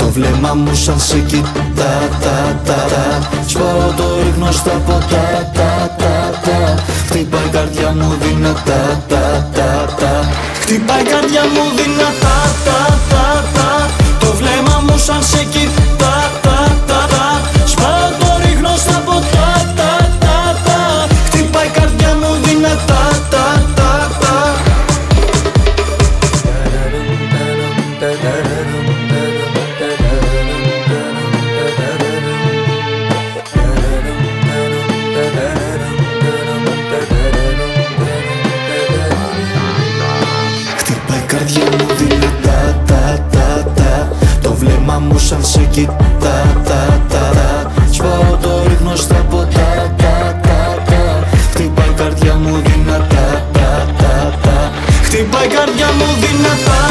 Το 0.03 0.09
βλέμμα 0.09 0.55
μου 0.55 0.75
σαν 0.75 1.01
σε 1.01 1.19
κοιτά 1.19 1.93
τα 2.23 2.59
τα 2.65 2.75
τα. 2.75 3.29
Σπάω 3.47 3.93
το 3.97 4.05
ρίχνω 4.23 4.51
στα 4.53 4.71
ποτά. 4.71 5.51
Τα 5.55 5.95
τα 5.99 6.31
τα. 6.45 6.83
Χτυπάει 7.07 7.45
η 7.47 7.49
καρδιά 7.53 7.93
μου 7.99 8.17
δυνατά 8.23 9.03
τα 9.09 9.49
τα 9.55 9.95
τα 9.99 10.29
Χτυπάει 10.61 11.01
η 11.01 11.05
καρδιά 11.05 11.43
μου 11.55 11.65
δυνατά 11.77 12.37
τα 12.65 12.81
τα 13.11 13.45
τα 13.55 13.69
Το 14.21 14.33
βλέμμα 14.39 14.83
μου 14.87 14.99
σαν 14.99 15.23
σε 15.23 15.45
κοιτά 15.53 16.12
σαν 45.33 45.45
σε 45.45 45.69
κοιτά 45.71 45.95
τα 46.25 46.45
τα 46.69 47.01
τα. 47.09 47.73
Σπάω 47.91 48.37
το 48.43 48.63
ρίχνω 48.69 48.97
στα 48.97 49.15
ποτά 49.15 49.95
τα 49.97 50.41
τα 50.43 50.83
τα. 50.85 51.27
Χτυπάει 51.51 51.89
η 51.89 51.95
καρδιά 51.97 52.35
μου 52.35 52.63
δυνατά 52.65 53.45
τα 53.53 53.87
τα 53.99 54.39
τα. 54.43 54.73
Χτυπάει 55.05 55.45
η 55.45 55.49
καρδιά 55.49 55.87
μου 55.99 56.07
δυνατά 56.21 56.82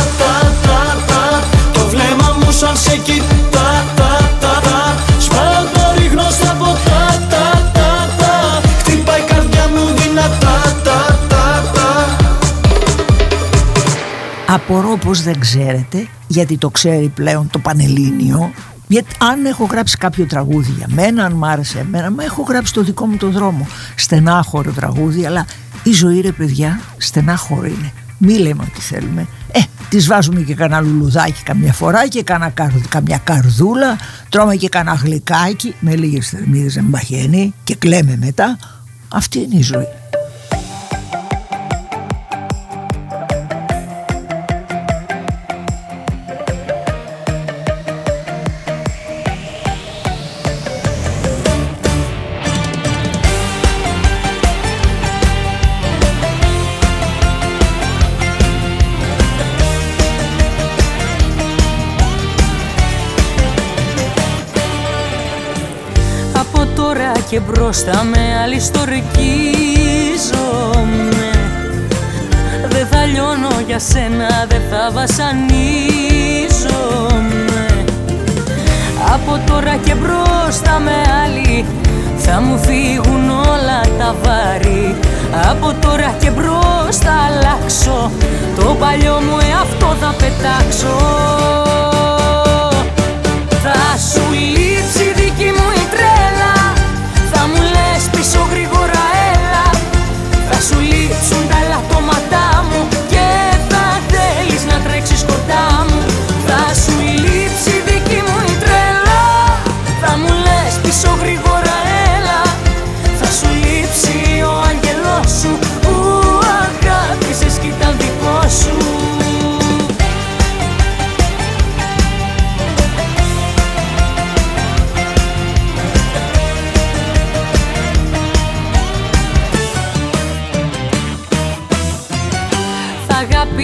Απορώ 14.53 14.97
πως 14.97 15.21
δεν 15.23 15.39
ξέρετε, 15.39 16.07
γιατί 16.27 16.57
το 16.57 16.69
ξέρει 16.69 17.07
πλέον 17.07 17.49
το 17.49 17.59
Πανελλήνιο, 17.59 18.51
γιατί 18.87 19.15
αν 19.19 19.45
έχω 19.45 19.63
γράψει 19.63 19.97
κάποιο 19.97 20.25
τραγούδι 20.25 20.71
για 20.77 20.87
μένα, 20.89 21.25
αν 21.25 21.33
μ' 21.33 21.43
άρεσε 21.45 21.79
εμένα, 21.79 22.11
μα 22.11 22.23
έχω 22.23 22.41
γράψει 22.41 22.73
το 22.73 22.83
δικό 22.83 23.05
μου 23.05 23.17
το 23.17 23.29
δρόμο. 23.29 23.67
Στενάχωρο 23.95 24.71
τραγούδι, 24.71 25.25
αλλά 25.25 25.45
η 25.83 25.91
ζωή 25.91 26.21
ρε 26.21 26.31
παιδιά, 26.31 26.79
στενάχωρο 26.97 27.65
είναι. 27.65 27.91
Μη 28.17 28.37
λέμε 28.37 28.63
ό,τι 28.63 28.81
θέλουμε. 28.81 29.27
Ε, 29.51 29.59
τις 29.89 30.07
βάζουμε 30.07 30.41
και 30.41 30.55
κανένα 30.55 30.81
λουλουδάκι 30.81 31.43
καμιά 31.43 31.73
φορά 31.73 32.07
και 32.07 32.23
κάνα 32.23 32.49
καρ- 32.49 32.87
καμιά 32.89 33.17
καρδούλα, 33.23 33.97
τρώμε 34.29 34.55
και 34.55 34.69
κανένα 34.69 34.95
γλυκάκι, 34.95 35.75
με 35.79 35.95
λίγες 35.95 36.29
θερμίδες 36.29 36.77
εμπαχαίνει 36.77 37.53
και 37.63 37.75
κλαίμε 37.75 38.17
μετά. 38.19 38.57
Αυτή 39.07 39.39
είναι 39.39 39.55
η 39.55 39.63
ζωή. 39.63 39.87
Και 67.45 67.51
μπροστά 67.51 68.03
με 68.03 68.19
άλλη 68.43 68.59
στορκίζομαι. 68.59 69.01
Δεν 72.69 72.87
θα 72.91 73.05
λιώνω 73.05 73.59
για 73.67 73.79
σένα, 73.79 74.45
δεν 74.49 74.61
θα 74.69 74.91
βασανίζομαι. 74.93 75.45
Από 79.13 79.39
τώρα 79.45 79.75
και 79.85 79.95
μπροστά 79.95 80.79
με 80.79 80.91
άλλη 81.23 81.65
θα 82.17 82.41
μου 82.41 82.57
φύγουν 82.57 83.29
όλα 83.29 83.81
τα 83.97 84.15
βάρη. 84.23 84.95
Από 85.49 85.73
τώρα 85.81 86.15
και 86.19 86.29
μπρος 86.29 86.97
θα 86.97 87.13
αλλάξω 87.27 88.11
Το 88.55 88.75
παλιό 88.79 89.13
μου 89.13 89.37
εαυτό 89.49 89.95
θα 90.01 90.13
πετάξω. 90.17 90.97
Θα 93.63 93.97
σου 93.97 94.21
λείψει 94.31 95.00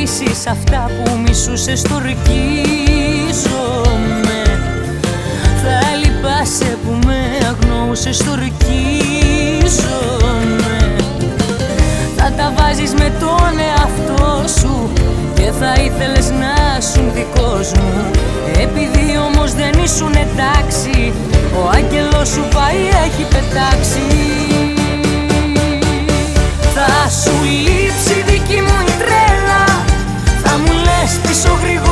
αγαπήσεις 0.08 0.48
αυτά 0.48 0.92
που 1.04 1.18
μισούσες 1.26 1.80
στορκίζομαι 1.80 2.16
Θα 5.64 5.80
λυπάσαι 6.02 6.78
που 6.84 7.00
με 7.06 7.20
αγνοούσες 7.48 8.16
στορκίζομαι 8.16 8.56
Θα 12.18 12.32
τα 12.38 12.54
βάζεις 12.58 12.94
με 12.94 13.12
τον 13.20 13.60
εαυτό 13.70 14.48
σου 14.60 14.90
Και 15.36 15.52
θα 15.60 15.74
ήθελες 15.82 16.30
να 16.30 16.82
σου 16.82 17.12
δικός 17.14 17.72
μου. 17.72 18.12
Επειδή 18.62 19.18
όμως 19.28 19.54
δεν 19.54 19.84
ήσουν 19.84 20.14
εντάξει 20.16 21.14
Ο 21.64 21.70
άγγελος 21.74 22.28
σου 22.30 22.44
πάει 22.54 22.82
έχει 23.06 23.26
πετάξει. 23.34 24.06
Θα 26.74 27.10
σου 27.10 27.34
λείψει 27.44 28.07
λες 31.38 31.46
πίσω 31.46 31.54
γρήγορα 31.54 31.87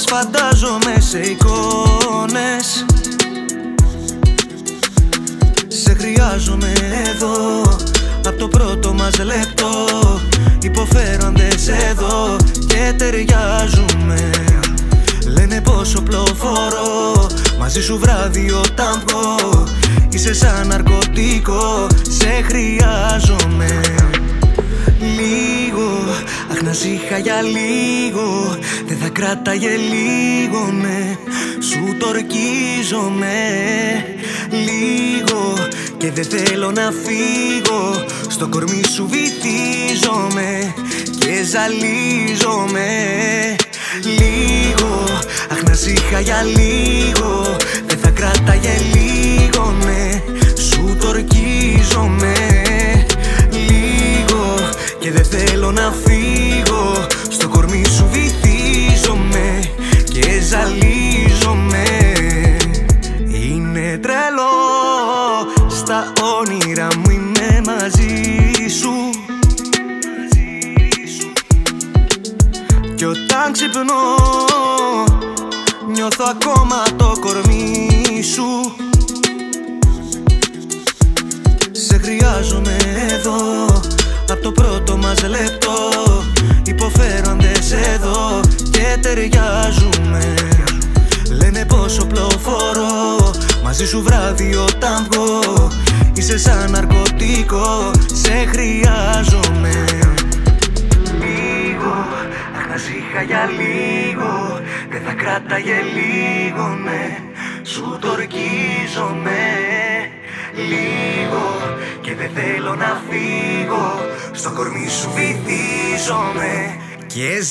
μας 0.00 0.18
φαντάζομαι 0.18 0.94
σε 0.98 1.18
εικόνες. 1.18 2.84
Σε 5.68 5.94
χρειάζομαι 5.94 6.72
εδώ. 7.14 7.62
Απ' 8.26 8.38
το 8.38 8.48
πρώτο 8.48 8.92
μας 8.92 9.18
λεπτό. 9.18 9.68
Υποφέρω 10.62 11.26
αν 11.26 11.36
δεν 11.36 11.58
σε 11.58 11.94
δω 11.96 12.36
Και 12.66 12.94
ταιριάζουμε. 12.96 14.30
Λένε 15.26 15.60
πόσο 15.60 16.02
πλοφορώ 16.02 17.26
Μαζί 17.58 17.82
σου 17.82 17.98
βράδυ 17.98 18.50
όταν 18.50 19.02
βγω. 19.06 19.64
Είσαι 20.08 20.34
σαν 20.34 20.66
ναρκωτικό. 20.66 21.86
Σε 22.08 22.42
χρειάζομαι. 22.42 23.80
Λίγο, 24.98 25.50
αχ 25.50 25.59
να 26.64 26.72
ζήχα 26.72 27.18
για 27.18 27.42
λίγο 27.42 28.56
Δεν 28.86 28.98
θα 28.98 29.08
κράταγε 29.08 29.68
λίγο 29.68 30.70
ναι 30.82 31.16
Σου 31.60 31.96
τορκίζομαι 31.98 33.38
Λίγο 34.50 35.54
και 35.96 36.10
δεν 36.10 36.24
θέλω 36.24 36.70
να 36.70 36.92
φύγω 37.04 38.04
Στο 38.28 38.48
κορμί 38.48 38.82
σου 38.94 39.08
βυθίζομαι 39.10 40.74
Και 41.18 41.44
ζαλίζομαι 41.44 42.88
Λίγο, 44.02 45.04
αχ 45.50 45.62
να 45.62 45.74
ζήχα 45.74 46.20
για 46.20 46.42
λίγο 46.42 47.56
Δεν 47.86 47.98
θα 47.98 48.10
κράταγε 48.10 48.74
λίγο 48.94 49.74
ναι 49.84 50.22
Σου 50.62 50.96
τορκίζομαι 51.00 52.32
Λίγο 52.32 52.49
και 55.00 55.10
δεν 55.10 55.24
θέλω 55.24 55.72
να 55.72 55.92
φύγω 55.92 57.06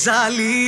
βυθίζομαι 0.04 0.32
Και 0.32 0.59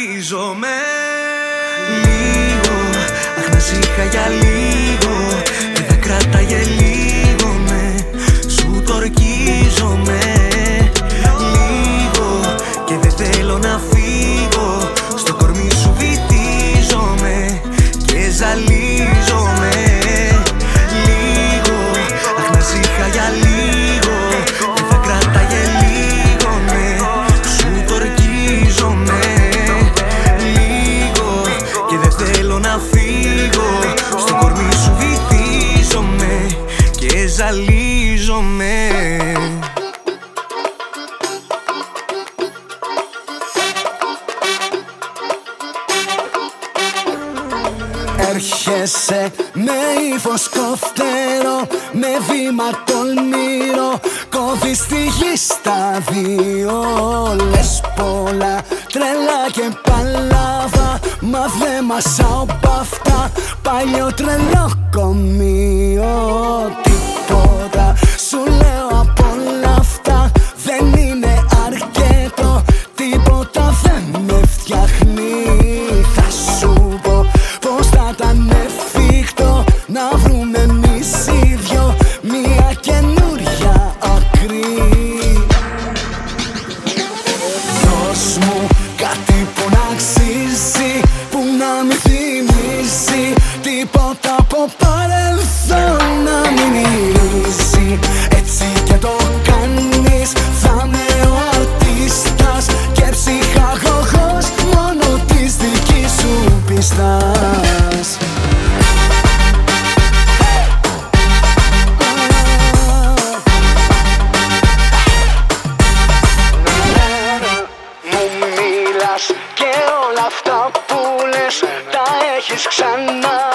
Τα 122.49 122.53
έχεις 122.53 122.67
ξαναπεί 122.67 123.52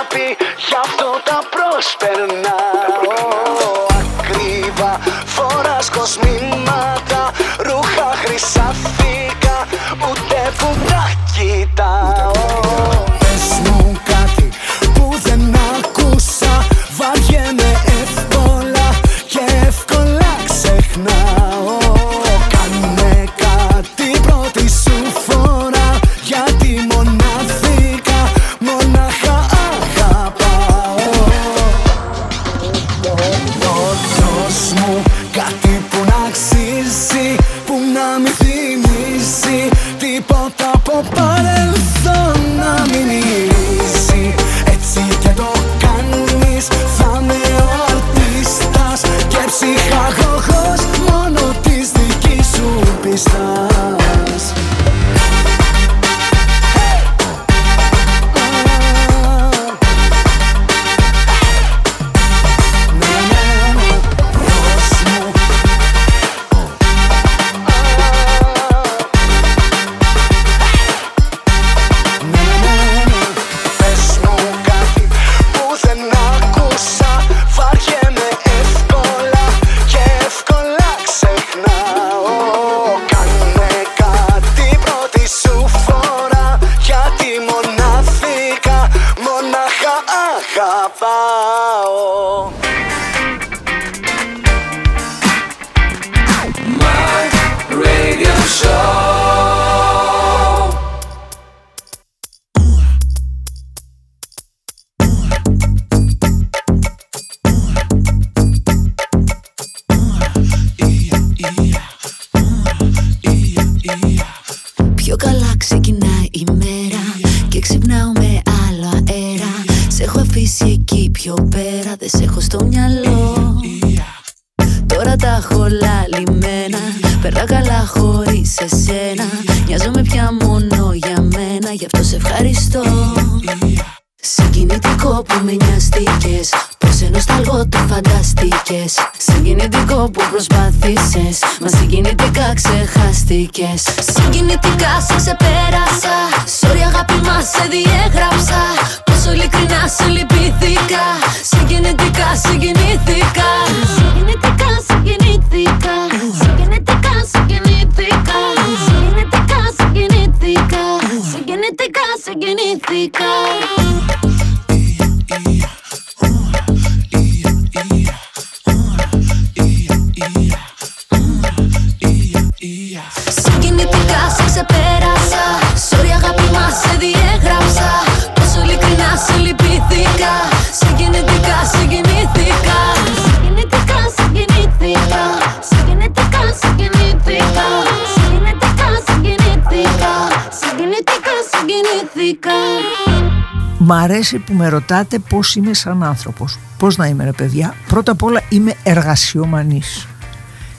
Μ' 193.89 193.91
αρέσει 193.91 194.39
που 194.39 194.53
με 194.53 194.69
ρωτάτε 194.69 195.19
πώς 195.19 195.55
είμαι 195.55 195.73
σαν 195.73 196.03
άνθρωπος. 196.03 196.59
Πώς 196.77 196.97
να 196.97 197.07
είμαι 197.07 197.23
ρε 197.23 197.31
παιδιά. 197.31 197.73
Πρώτα 197.87 198.11
απ' 198.11 198.23
όλα 198.23 198.41
είμαι 198.49 198.73
εργασιομανής. 198.83 200.07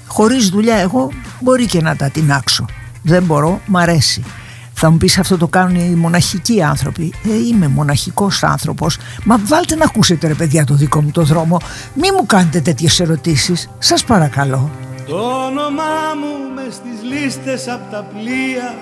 Χωρίς 0.07 0.49
δουλειά 0.49 0.77
εγώ 0.77 1.11
μπορεί 1.41 1.67
και 1.67 1.81
να 1.81 1.97
τα 1.97 2.11
τεινάξω. 2.11 2.65
Δεν 3.03 3.23
μπορώ, 3.23 3.61
μ' 3.67 3.77
αρέσει. 3.77 4.25
Θα 4.73 4.91
μου 4.91 4.97
πεις 4.97 5.19
αυτό 5.19 5.37
το 5.37 5.47
κάνουν 5.49 5.75
οι 5.75 5.95
μοναχικοί 5.95 6.63
άνθρωποι. 6.63 7.13
Ε, 7.25 7.47
είμαι 7.49 7.69
μοναχικός 7.69 8.43
άνθρωπος. 8.43 8.99
Μα 9.25 9.39
βάλτε 9.39 9.75
να 9.75 9.85
ακούσετε 9.85 10.27
ρε 10.27 10.35
παιδιά 10.35 10.65
το 10.65 10.75
δικό 10.75 11.03
μου 11.03 11.11
το 11.11 11.23
δρόμο. 11.23 11.61
Μη 11.95 12.13
μου 12.13 12.27
κάνετε 12.27 12.61
τέτοιες 12.61 13.01
ερωτήσεις. 13.01 13.69
Σας 13.79 14.05
παρακαλώ. 14.05 14.71
Το 15.07 15.17
όνομά 15.47 16.15
μου 16.21 16.55
μες 16.55 16.75
στις 16.75 17.11
λίστες 17.11 17.69
απ' 17.69 17.91
τα 17.91 18.07
πλοία 18.13 18.75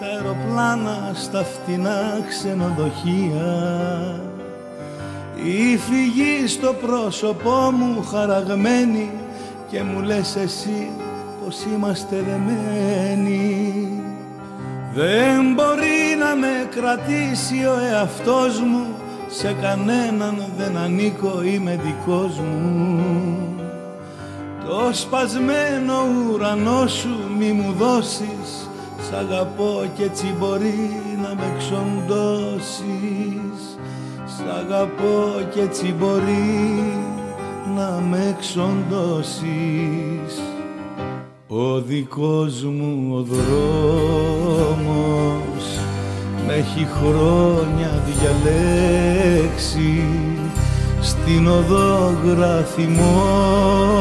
Στα 0.00 0.06
αεροπλάνα, 0.06 1.10
στα 1.14 1.44
φτηνά 1.44 2.24
ξενοδοχεία. 2.28 4.20
Η 5.44 5.76
φυγή 5.76 6.46
στο 6.46 6.72
πρόσωπό 6.72 7.70
μου 7.72 8.02
χαραγμένη 8.02 9.10
Και 9.70 9.82
μου 9.82 10.00
λες 10.00 10.36
εσύ 10.36 10.90
πως 11.44 11.56
είμαστε 11.74 12.16
δεμένοι. 12.16 14.02
Δεν 14.94 15.52
μπορεί 15.54 16.16
να 16.18 16.34
με 16.34 16.68
κρατήσει 16.70 17.64
ο 17.64 17.78
εαυτός 17.92 18.60
μου 18.60 18.86
Σε 19.28 19.56
κανέναν 19.60 20.44
δεν 20.58 20.76
ανήκω 20.76 21.42
είμαι 21.42 21.80
δικός 21.84 22.38
μου. 22.38 23.04
Το 24.66 24.90
σπασμένο 24.92 25.94
ουρανό 26.32 26.86
σου 26.86 27.16
μη 27.38 27.52
μου 27.52 27.72
δώσεις 27.78 28.67
Σ' 29.10 29.12
αγαπώ 29.12 29.84
κι 29.96 30.02
έτσι 30.02 30.34
μπορεί 30.38 31.00
να 31.22 31.28
με 31.34 31.54
ξοντώσεις. 31.58 32.78
Σ' 34.26 34.44
αγαπώ 34.58 35.16
κι 35.52 35.60
έτσι 35.60 35.94
μπορεί 35.98 36.92
να 37.76 38.02
με 38.10 38.36
ξοντώσεις. 38.40 39.42
Ο 41.48 41.80
δικός 41.80 42.64
μου 42.64 43.14
ο 43.16 43.22
δρόμος 43.22 44.44
με 46.46 46.54
έχει 46.54 46.86
χρόνια 47.02 48.02
διαλέξει. 48.06 50.04
Στην 51.00 51.48
οδό 51.48 52.14
γράφει 52.24 52.86
μόνος 52.86 53.98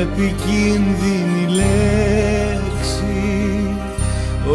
επικίνδυνη 0.00 1.46
λέξη 1.48 2.11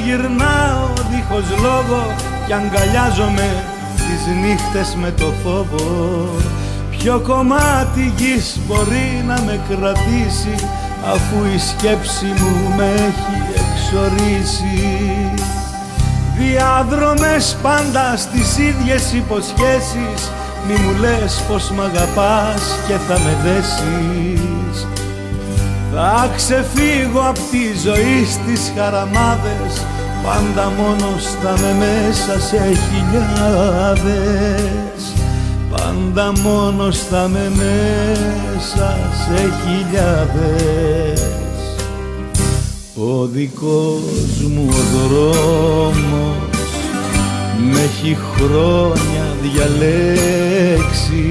αέρα 0.04 0.22
τριγυρνάω 0.24 0.88
δίχως 1.10 1.60
λόγο 1.62 2.14
Κι 2.46 2.52
αγκαλιάζομαι 2.52 3.64
τις 3.96 4.34
νύχτες 4.42 4.96
με 5.00 5.10
το 5.10 5.32
φόβο. 5.42 6.28
Ποιο 6.90 7.20
κομμάτι 7.20 8.12
γης 8.16 8.58
μπορεί 8.66 9.24
να 9.26 9.40
με 9.40 9.60
κρατήσει 9.68 10.54
Αφού 11.12 11.44
η 11.54 11.58
σκέψη 11.58 12.26
μου 12.26 12.74
με 12.76 12.84
έχει 12.84 13.36
εξορίσει. 13.60 14.80
Διάδρομες 16.38 17.56
πάντα 17.62 18.16
στις 18.16 18.58
ίδιες 18.58 19.12
υποσχέσεις 19.12 20.30
Μη 20.68 20.74
μου 20.74 21.00
λες 21.00 21.42
πως 21.48 21.70
μ' 21.70 21.80
αγαπάς 21.80 22.78
και 22.86 22.94
θα 23.08 23.18
με 23.18 23.36
δέσεις. 23.44 24.86
Θα 25.94 26.30
ξεφύγω 26.36 27.20
απ' 27.28 27.50
τη 27.50 27.78
ζωή 27.84 28.26
στις 28.30 28.72
χαραμάδες 28.76 29.84
Πάντα 30.24 30.72
μόνος 30.76 31.24
θα 31.42 31.52
με 31.60 31.72
μέσα 31.78 32.40
σε 32.40 32.60
χιλιάδες. 32.86 34.04
Πάντα 35.70 36.32
μόνος 36.42 36.98
θα 36.98 37.28
με 37.32 37.52
μέσα 37.56 38.98
σε 39.26 39.52
χιλιάδες. 39.64 41.20
Ο 42.96 43.26
δικός 43.26 44.40
μου 44.50 44.68
ο 44.68 44.82
δρόμος 44.94 46.36
με 47.72 47.80
έχει 47.80 48.16
χρόνια 48.36 49.26
διαλέξει. 49.42 51.24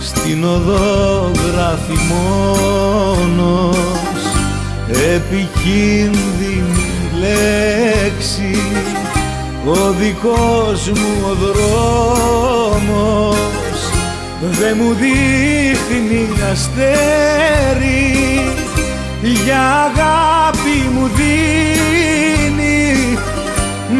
Στην 0.00 0.44
οδό 0.44 1.30
γράφει 1.52 1.96
μόνος 2.12 3.76
επικίνδυνη 5.14 6.83
λέξη. 7.24 8.54
Ο 9.66 9.90
δικός 10.00 10.88
μου 10.88 11.10
ο 11.30 11.34
δρόμος 11.44 13.36
δε 14.40 14.74
μου 14.74 14.92
δείχνει 14.92 16.28
αστέρι. 16.52 18.12
Για 19.44 19.62
αγάπη 19.62 20.76
μου 20.94 21.10
δίνει 21.16 21.58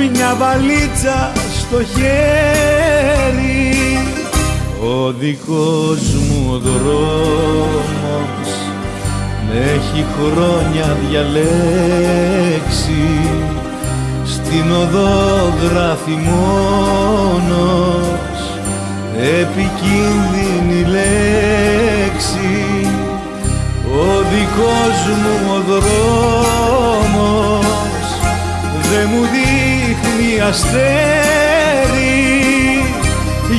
μια 0.01 0.34
βαλίτσα 0.38 1.32
στο 1.59 1.78
χέρι. 1.84 3.76
Ο 4.80 5.12
δικός 5.12 6.02
μου 6.12 6.51
ο 6.52 6.59
δρόμος 6.59 7.86
με 8.02 8.43
έχει 9.55 10.05
χρόνια 10.14 10.97
διαλέξει. 11.09 13.05
Στην 14.24 14.72
οδό 14.72 15.52
γράφει 15.62 16.18
μόνος. 16.28 18.12
Επικίνδυνη 19.18 20.81
λέξη. 20.89 22.52
Ο 23.85 24.22
δικός 24.32 24.98
μου 25.22 25.36
ο 25.55 25.59
δρόμος 25.68 26.94
δε 28.90 29.01
μου 29.05 29.22
δείχνει 29.22 30.31
αστέρι. 30.48 30.85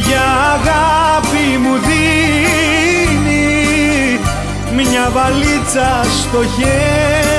Για 0.08 0.26
αγάπη 0.54 1.15
μια 4.90 5.10
βαλίτσα 5.10 6.02
στο 6.22 6.46
χέρι 6.46 7.35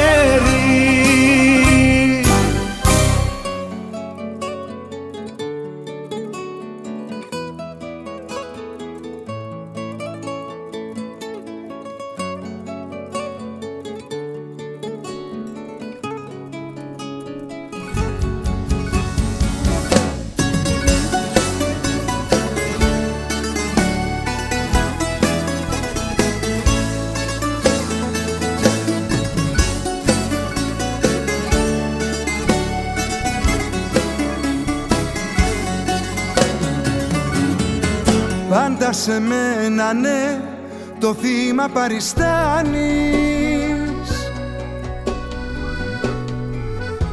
σε 39.07 39.21
μένα 39.21 39.93
ναι 39.93 40.41
το 40.99 41.15
θύμα 41.15 41.69
παριστάνεις. 41.69 42.81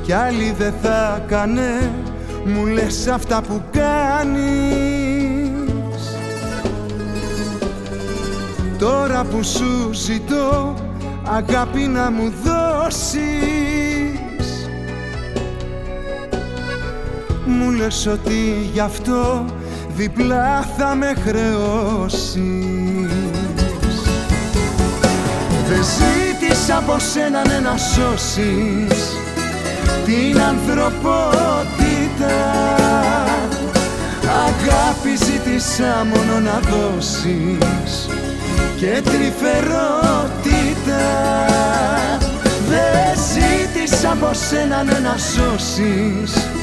Κι 0.02 0.12
άλλη 0.12 0.56
δεν 0.58 0.74
θα 0.82 1.24
κάνε 1.28 1.92
μου 2.46 2.66
λες 2.66 3.08
αυτά 3.08 3.42
που 3.42 3.62
κάνεις. 3.72 4.42
Τώρα 8.78 9.24
που 9.24 9.44
σου 9.44 9.90
ζητώ 9.94 10.74
αγάπη 11.24 11.82
να 11.82 12.12
μου 12.12 12.34
δώσεις. 12.44 13.24
Μου 17.46 17.72
λες 17.72 18.08
ότι 18.08 18.70
γι' 18.74 18.80
αυτό 18.80 19.46
διπλά 19.96 20.68
θα 20.78 20.96
με 20.96 21.14
χρεώσεις. 21.26 22.34
Δεν 25.68 25.84
ζήτησα 25.84 26.78
από 26.78 27.00
σένα 27.00 27.48
ναι, 27.48 27.60
να 27.60 27.78
σώσεις. 27.78 29.18
Την 30.06 30.42
ανθρωπότητα. 30.42 31.16
Αγάπη 34.46 35.16
ζήτησα 35.26 36.08
μόνο 36.14 36.40
να 36.40 36.60
δώσεις. 36.70 38.10
Και 38.76 39.02
τρυφερότητα. 39.04 39.74
Δεν 42.70 43.18
ζήτησα 43.34 44.12
από 44.12 44.30
σένα 44.34 44.84
ναι, 44.84 45.00
να 45.00 45.16
σώσεις 45.18 46.63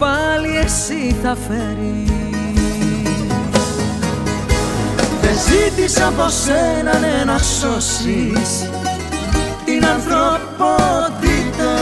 πάλι 0.00 0.56
εσύ 0.64 1.16
θα 1.22 1.36
φέρεις. 1.48 2.08
Δεν 5.20 5.36
ζήτησα 5.46 6.06
από 6.06 6.28
σένα 6.28 6.98
ναι, 6.98 7.24
να 7.24 7.38
σώσεις 7.38 8.70
την 9.64 9.86
ανθρωπότητα. 9.86 11.74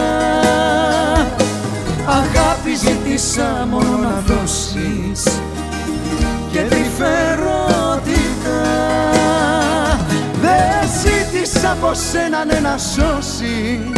Αγάπη 2.07 2.74
ζήτησα 2.74 3.66
μόνο 3.70 3.97
να 4.03 4.23
δώσεις 4.27 5.23
και 6.53 6.61
τρυφερότητα 6.61 8.61
Δεν 10.40 10.89
ζήτησα 11.03 11.70
από 11.70 11.95
σένα 11.95 12.45
ναι, 12.45 12.61
να 12.61 12.78
σώσεις 12.78 13.98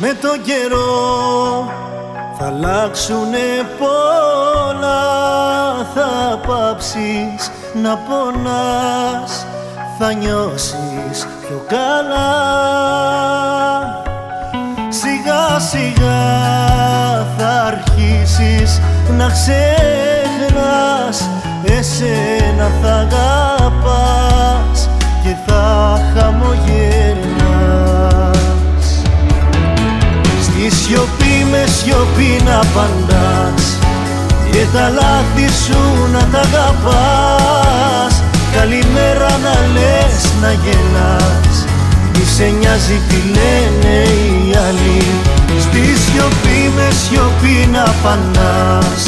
Με 0.00 0.14
τον 0.20 0.42
καιρό 0.42 1.72
θα 2.38 2.46
αλλάξουνε 2.46 3.66
πολλά 3.78 5.00
Θα 5.94 6.40
πάψεις 6.46 7.50
να 7.82 7.96
πονάς 7.96 9.46
Θα 10.02 10.12
νιώσεις 10.12 11.26
πιο 11.40 11.64
καλά. 11.68 12.32
Σιγά 14.88 15.58
σιγά 15.70 16.22
θα 17.38 17.50
αρχίσεις 17.66 18.80
να 19.16 19.26
ξεχνάς. 19.26 21.28
Εσένα 21.64 22.70
θα 22.82 22.94
αγαπάς 22.94 24.88
και 25.22 25.34
θα 25.46 26.00
χαμογελάς. 26.14 27.18
Στη 30.42 30.70
σιωπή 30.70 31.46
με 31.50 31.64
σιωπή 31.66 32.40
να 32.44 32.56
απαντάς 32.56 33.78
Και 34.50 34.66
τα 34.72 34.88
λάθη 34.88 35.48
σου 35.64 35.82
να 36.12 36.22
τα 36.32 36.40
αγαπάς 36.40 38.09
Καλημέρα 38.60 39.30
να 39.44 39.54
λες 39.72 40.32
να 40.40 40.52
γελάς. 40.52 41.64
Μη 42.14 42.24
σε 42.36 42.44
νοιάζει 42.58 43.00
τι 43.08 43.16
λένε 43.36 43.96
οι 44.02 44.56
άλλοι. 44.68 45.02
Στη 45.60 45.82
σιωπή 46.02 46.60
με 46.76 46.88
σιωπή 47.02 47.68
να 47.72 47.82
απαντάς 47.82 49.02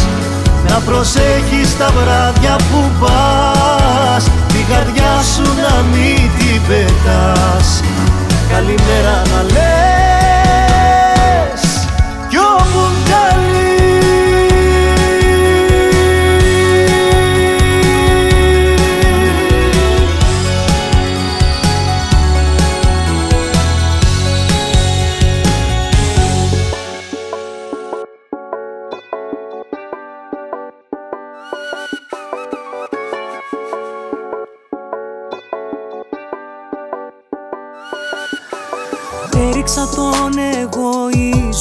να 0.69 0.79
προσέχεις 0.79 1.77
τα 1.79 1.91
βράδια 1.91 2.57
που 2.57 2.91
πας. 3.01 4.25
Την 4.49 4.67
καρδιά 4.73 5.23
σου 5.35 5.43
να 5.43 5.83
μην 5.93 6.31
την 6.39 6.61
πετάς. 6.69 7.83
Καλημέρα 8.53 9.23
να 9.33 9.43
λες. 9.43 10.23
Κι 12.29 12.37
όπου 12.37 12.93
Έριξα 13.03 13.52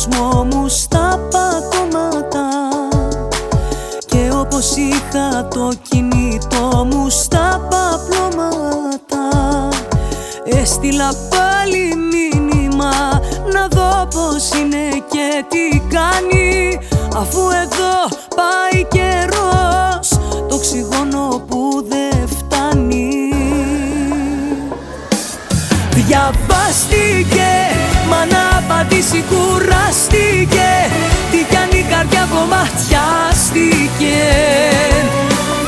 εγωισμό 0.02 0.44
μου 0.44 0.68
στα 0.68 1.20
πατώματα 1.32 2.48
Και 4.06 4.30
όπως 4.34 4.76
είχα 4.76 5.48
το 5.48 5.72
κινητό 5.90 6.88
μου 6.92 7.10
στα 7.10 7.68
παπλώματα 7.70 9.70
Έστειλα 10.44 11.14
πάλι 11.30 11.96
μήνυμα 11.96 13.22
να 13.54 13.68
δω 13.68 14.08
πως 14.08 14.50
είναι 14.60 15.04
και 15.10 15.44
τι 15.48 15.80
κάνει. 15.80 16.80
Αφού 17.16 17.40
εδώ 17.40 18.18
πάει 18.36 18.88
καιρός 18.88 20.10
το 20.50 20.56
οξυγόνο 20.56 21.44
που 21.48 21.86
δεν 21.90 22.28
φτάνει. 22.28 23.34
Διαβάστηκε, 25.94 27.41
μα 27.41 27.41
να 28.82 28.88
απαντήσει 28.88 29.24
κουράστηκε 29.30 30.72
Τι 31.32 31.56
κάνει 31.56 31.78
η 31.78 31.86
καρδιά 31.90 32.28
κομματιάστηκε 32.34 34.22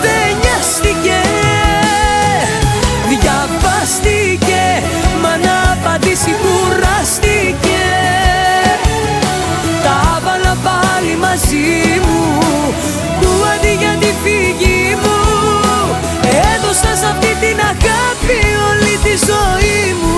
Δεν 0.01 0.29
νοιάστηκε 0.41 1.21
Διαβάστηκε, 3.09 4.63
μα 5.21 5.37
να 5.37 5.57
απαντήσει 5.73 6.35
κουράστηκε. 6.43 7.85
Τα 9.83 10.21
βάλα 10.25 10.57
πάλι 10.63 11.15
μαζί 11.15 11.99
μου 12.05 12.21
Που 13.19 13.29
αντί 13.53 13.73
για 13.79 13.95
τη 13.99 14.11
φύγη 14.23 14.97
μου. 15.01 15.19
Έδωσα 16.53 16.95
σε 16.99 17.05
αυτή 17.05 17.31
την 17.41 17.57
αγάπη 17.71 18.39
όλη 18.69 18.97
τη 19.03 19.13
ζωή 19.25 19.95
μου 20.01 20.13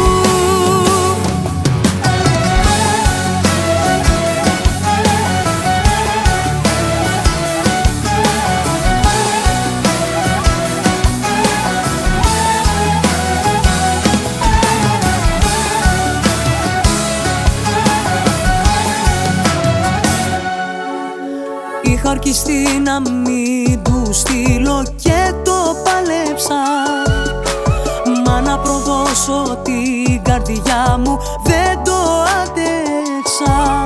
προδώσω 29.16 29.58
την 29.64 30.24
καρδιά 30.24 30.98
μου 31.04 31.20
δεν 31.44 31.84
το 31.84 32.26
άντεξα. 32.42 33.84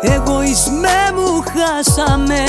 Εγωισμέ 0.00 1.10
μου 1.14 1.42
χάσαμε 1.42 2.44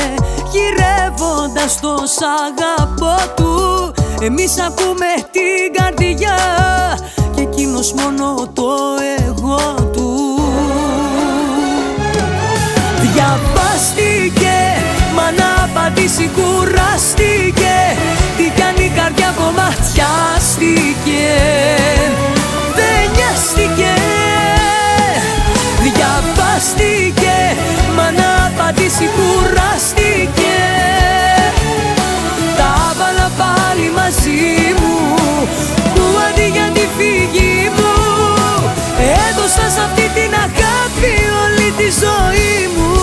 γυρεύοντας 0.51 1.79
το 1.79 2.03
σ' 2.05 2.21
αγαπώ 2.47 3.33
του. 3.35 3.93
Εμείς 4.21 4.59
ακούμε 4.59 5.05
την 5.31 5.73
καρδιά 5.73 6.37
και 7.35 7.41
εκείνος 7.41 7.93
μόνο 7.93 8.47
το 8.53 8.71
εγώ 9.27 9.89
του. 9.93 10.39
Διαβάστηκε, 13.01 14.57
μα 15.15 15.31
να 15.31 15.63
απαντήσει 15.63 16.29
κουράστηκε. 16.35 16.77
Τι 17.27 17.51
κάνει 17.51 17.53
η 17.53 17.56
καρδιά 19.07 19.33
κομματιάστηκε 19.37 21.27
Δεν 22.77 23.01
νοιάστηκε. 23.15 23.93
Διαβάστηκε, 25.83 27.37
μα 27.95 28.11
να 28.11 28.29
απαντήσει 28.47 29.09
κουράστηκε. 29.15 30.59
Τα 32.57 32.71
βάλα 32.99 33.29
πάλι 33.37 33.91
μαζί 33.95 34.73
μου 34.79 34.97
Που 35.95 36.03
αντί 36.27 36.47
για 36.55 36.69
τη 36.73 36.85
φύγη 36.97 37.71
μου. 37.75 37.95
Έδωσα 39.27 39.65
σε 39.75 39.81
αυτή 39.87 40.05
την 40.17 40.31
αγάπη 40.45 41.13
όλη 41.43 41.69
τη 41.77 41.87
ζωή 42.03 42.55
μου. 42.75 42.95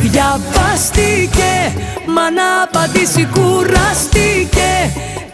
Διαβάστηκε, 0.00 1.52
μα 1.94 1.95
να 2.30 2.62
απαντήσει 2.62 3.28
κουράστηκε 3.34 4.72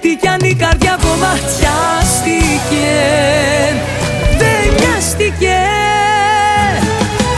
Τι 0.01 0.16
κι 0.16 0.28
αν 0.28 0.40
η 0.40 0.55
καρδιά 0.55 0.98
κομματιάστηκε 1.02 2.93
Δεν 4.39 4.74
νοιάστηκε 4.78 5.59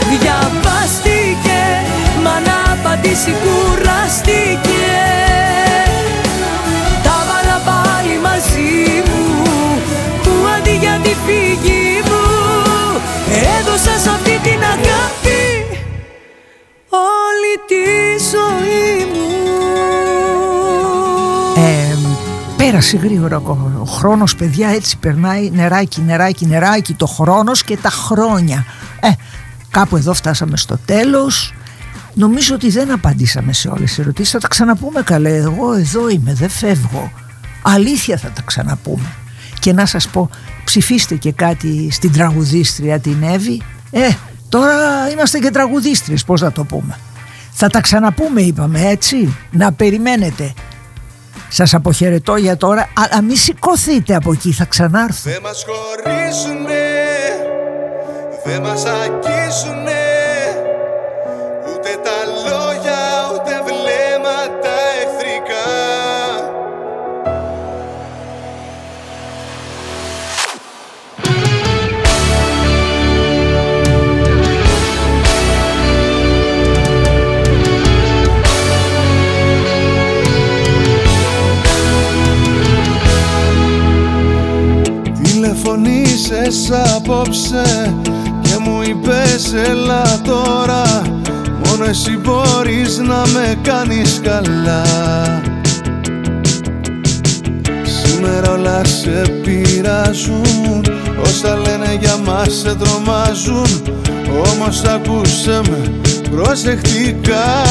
Διαβάστηκε, 0.09 1.61
μα 2.23 2.39
να 2.39 2.57
απαντήσει 2.73 3.33
κουράστηκε. 3.43 4.95
Τα 7.03 7.17
βάλα 7.27 7.61
πάλι 7.65 8.19
μαζί 8.23 9.03
μου 9.07 9.45
Που 10.23 10.31
αντί 10.57 10.75
για 10.75 10.99
τη 11.03 11.15
φύγη 11.25 12.01
μου 12.05 12.23
Έδωσα 13.59 13.99
σε 14.03 14.09
αυτή 14.09 14.39
την 14.43 14.59
αγάπη 14.63 15.45
όλη 16.89 17.53
τη 17.67 17.85
ζωή 18.31 18.64
πέρασε 22.75 22.97
γρήγορα 22.97 23.37
ο 23.37 23.71
ο 23.81 23.85
χρόνος 23.85 24.35
παιδιά 24.35 24.69
έτσι 24.69 24.97
περνάει 24.97 25.49
νεράκι 25.53 26.01
νεράκι 26.01 26.45
νεράκι 26.45 26.93
το 26.93 27.05
χρόνος 27.05 27.63
και 27.63 27.77
τα 27.77 27.89
χρόνια. 27.89 28.65
Ε, 28.99 29.09
κάπου 29.69 29.97
εδώ 29.97 30.13
φτάσαμε 30.13 30.57
στο 30.57 30.77
τέλος. 30.85 31.53
Νομίζω 32.13 32.55
ότι 32.55 32.69
δεν 32.69 32.91
απαντήσαμε 32.91 33.53
σε 33.53 33.67
όλες 33.67 33.89
τις 33.89 33.99
ερωτήσεις. 33.99 34.31
Θα 34.31 34.39
τα 34.39 34.47
ξαναπούμε 34.47 35.01
καλέ. 35.01 35.35
Εγώ 35.35 35.73
εδώ 35.73 36.09
είμαι 36.09 36.33
δεν 36.33 36.49
φεύγω. 36.49 37.11
Αλήθεια 37.61 38.17
θα 38.17 38.29
τα 38.29 38.41
ξαναπούμε. 38.41 39.15
Και 39.59 39.73
να 39.73 39.85
σας 39.85 40.07
πω 40.07 40.29
ψηφίστε 40.63 41.15
και 41.15 41.31
κάτι 41.31 41.91
στην 41.91 42.11
τραγουδίστρια 42.11 42.99
την 42.99 43.23
Εύη. 43.23 43.61
Ε 43.91 44.09
τώρα 44.49 44.73
είμαστε 45.11 45.39
και 45.39 45.49
τραγουδίστριες 45.49 46.23
πώς 46.23 46.41
θα 46.41 46.51
το 46.51 46.63
πούμε. 46.63 46.97
Θα 47.51 47.67
τα 47.67 47.81
ξαναπούμε 47.81 48.41
είπαμε 48.41 48.81
έτσι. 48.81 49.35
Να 49.51 49.71
περιμένετε 49.71 50.53
σας 51.55 51.73
αποχαιρετώ 51.73 52.35
για 52.35 52.57
τώρα 52.57 52.89
αλλά 52.93 53.21
μη 53.21 53.35
σηκωθείτε 53.35 54.15
από 54.15 54.31
εκεί 54.31 54.51
θα 54.51 54.65
ξανάρθω. 54.65 55.29
Δε 55.31 55.39
μας 55.39 55.65
χωρίσουνε, 55.67 56.83
δε 58.45 58.59
μας 58.59 58.83
αγγίσουνε 58.85 59.94
Τηλεφωνήσες 86.15 86.71
απόψε 86.95 87.93
και 88.41 88.57
μου 88.59 88.81
είπες 88.81 89.53
έλα 89.53 90.21
τώρα 90.23 91.01
Μόνο 91.65 91.85
εσύ 91.89 92.17
μπορείς 92.17 92.97
να 92.97 93.23
με 93.33 93.57
κάνεις 93.61 94.21
καλά 94.23 94.83
Σήμερα 97.83 98.51
όλα 98.51 98.85
σε 98.85 99.21
πειράζουν 99.43 100.85
Όσα 101.21 101.55
λένε 101.55 101.97
για 101.99 102.17
μας 102.17 102.53
σε 102.53 102.75
τρομάζουν 102.75 103.83
Όμως 104.53 104.83
ακούσε 104.83 105.61
με 105.69 105.91
προσεκτικά. 106.31 107.63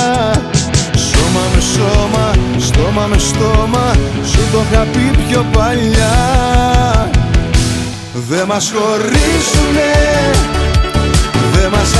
Σώμα 0.96 1.44
με 1.54 1.60
σώμα, 1.60 2.30
στόμα 2.58 3.06
με 3.06 3.18
στόμα 3.18 3.92
Σου 4.24 4.40
το 4.52 4.58
είχα 4.70 4.82
πει 4.82 5.18
πιο 5.28 5.44
παλιά 5.52 6.63
Δε 8.28 8.44
μας 8.44 8.72
χωρίσουνε 8.76 9.92
Δε 11.52 11.68
μας 11.68 11.92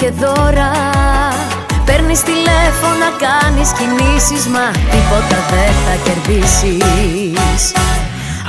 και 0.00 0.10
δώρα. 0.10 0.70
Παίρνεις 1.84 2.20
τηλέφωνα, 2.22 3.08
κάνεις 3.24 3.70
κινήσεις 3.78 4.46
Μα 4.54 4.66
τίποτα 4.92 5.38
δεν 5.50 5.72
θα 5.84 5.94
κερδίσεις. 6.04 7.62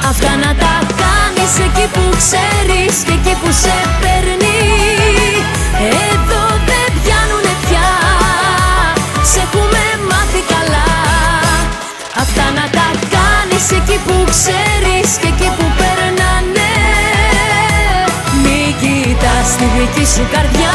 Αυτά 0.09 0.31
να 0.43 0.51
τα 0.61 0.73
κάνεις 1.01 1.53
εκεί 1.67 1.87
που 1.93 2.03
ξέρεις 2.21 2.95
Και 3.07 3.15
εκεί 3.19 3.35
που 3.41 3.49
σε 3.63 3.77
παίρνει. 4.01 4.59
Εδώ 6.09 6.43
δεν 6.69 6.89
πιάνουνε 7.01 7.53
πια. 7.63 7.89
Σε 9.31 9.39
έχουμε 9.45 9.83
μάθει 10.09 10.41
καλά. 10.53 10.89
Αυτά 12.23 12.45
να 12.57 12.65
τα 12.77 12.87
κάνεις 13.15 13.65
εκεί 13.77 13.97
που 14.05 14.15
ξέρεις 14.33 15.09
Και 15.21 15.29
εκεί 15.33 15.49
που 15.57 15.65
περνάνε 15.79 16.60
στη 19.51 19.65
δική 19.77 20.05
σου 20.05 20.27
καρδιά 20.31 20.71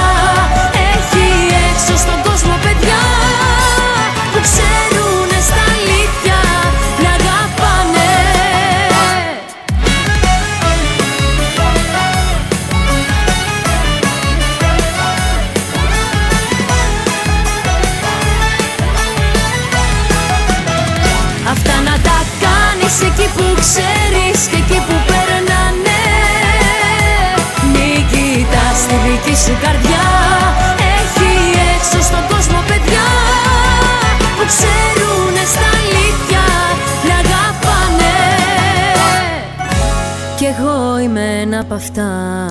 αυτά. 41.77 42.51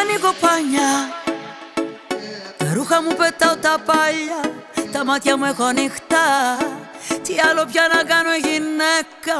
Ανοίγω 0.00 0.32
πάνια 0.40 0.90
Τα 2.56 2.72
ρούχα 2.74 3.02
μου 3.02 3.16
πετάω 3.16 3.56
τα 3.56 3.76
παλιά. 3.86 4.40
Τα 4.92 5.04
μάτια 5.04 5.36
μου 5.36 5.44
έχω 5.44 5.70
νυχτά 5.70 6.56
Τι 7.22 7.34
άλλο 7.50 7.64
πια 7.72 7.82
να 7.94 8.02
κάνω 8.02 8.34
γυναίκα. 8.34 9.36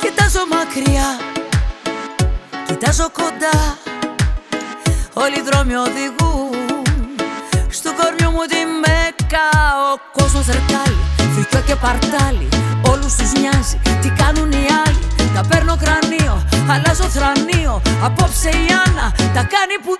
Κοιτάζω 0.00 0.40
μακριά. 0.50 1.18
Κοιτάζω 2.66 3.10
κοντά. 3.10 3.78
Όλοι 5.14 5.38
οι 5.38 5.42
δρόμοι 5.42 5.74
οδηγούν 5.74 6.07
παρτάλι 11.80 12.48
Όλους 12.90 13.14
τους 13.14 13.30
τι 14.02 14.08
κάνουν 14.22 14.52
οι 14.52 14.66
άλλοι. 14.86 15.04
Τα 15.34 15.42
παίρνω 15.48 15.76
κρανίο, 15.82 16.34
αλλάζω 16.72 17.08
θρανίο 17.16 17.82
Απόψε 18.04 18.48
η 18.48 18.66
Άννα 18.84 19.06
τα 19.34 19.42
κάνει 19.54 19.76
που 19.84 19.92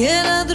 έχω 0.00 0.49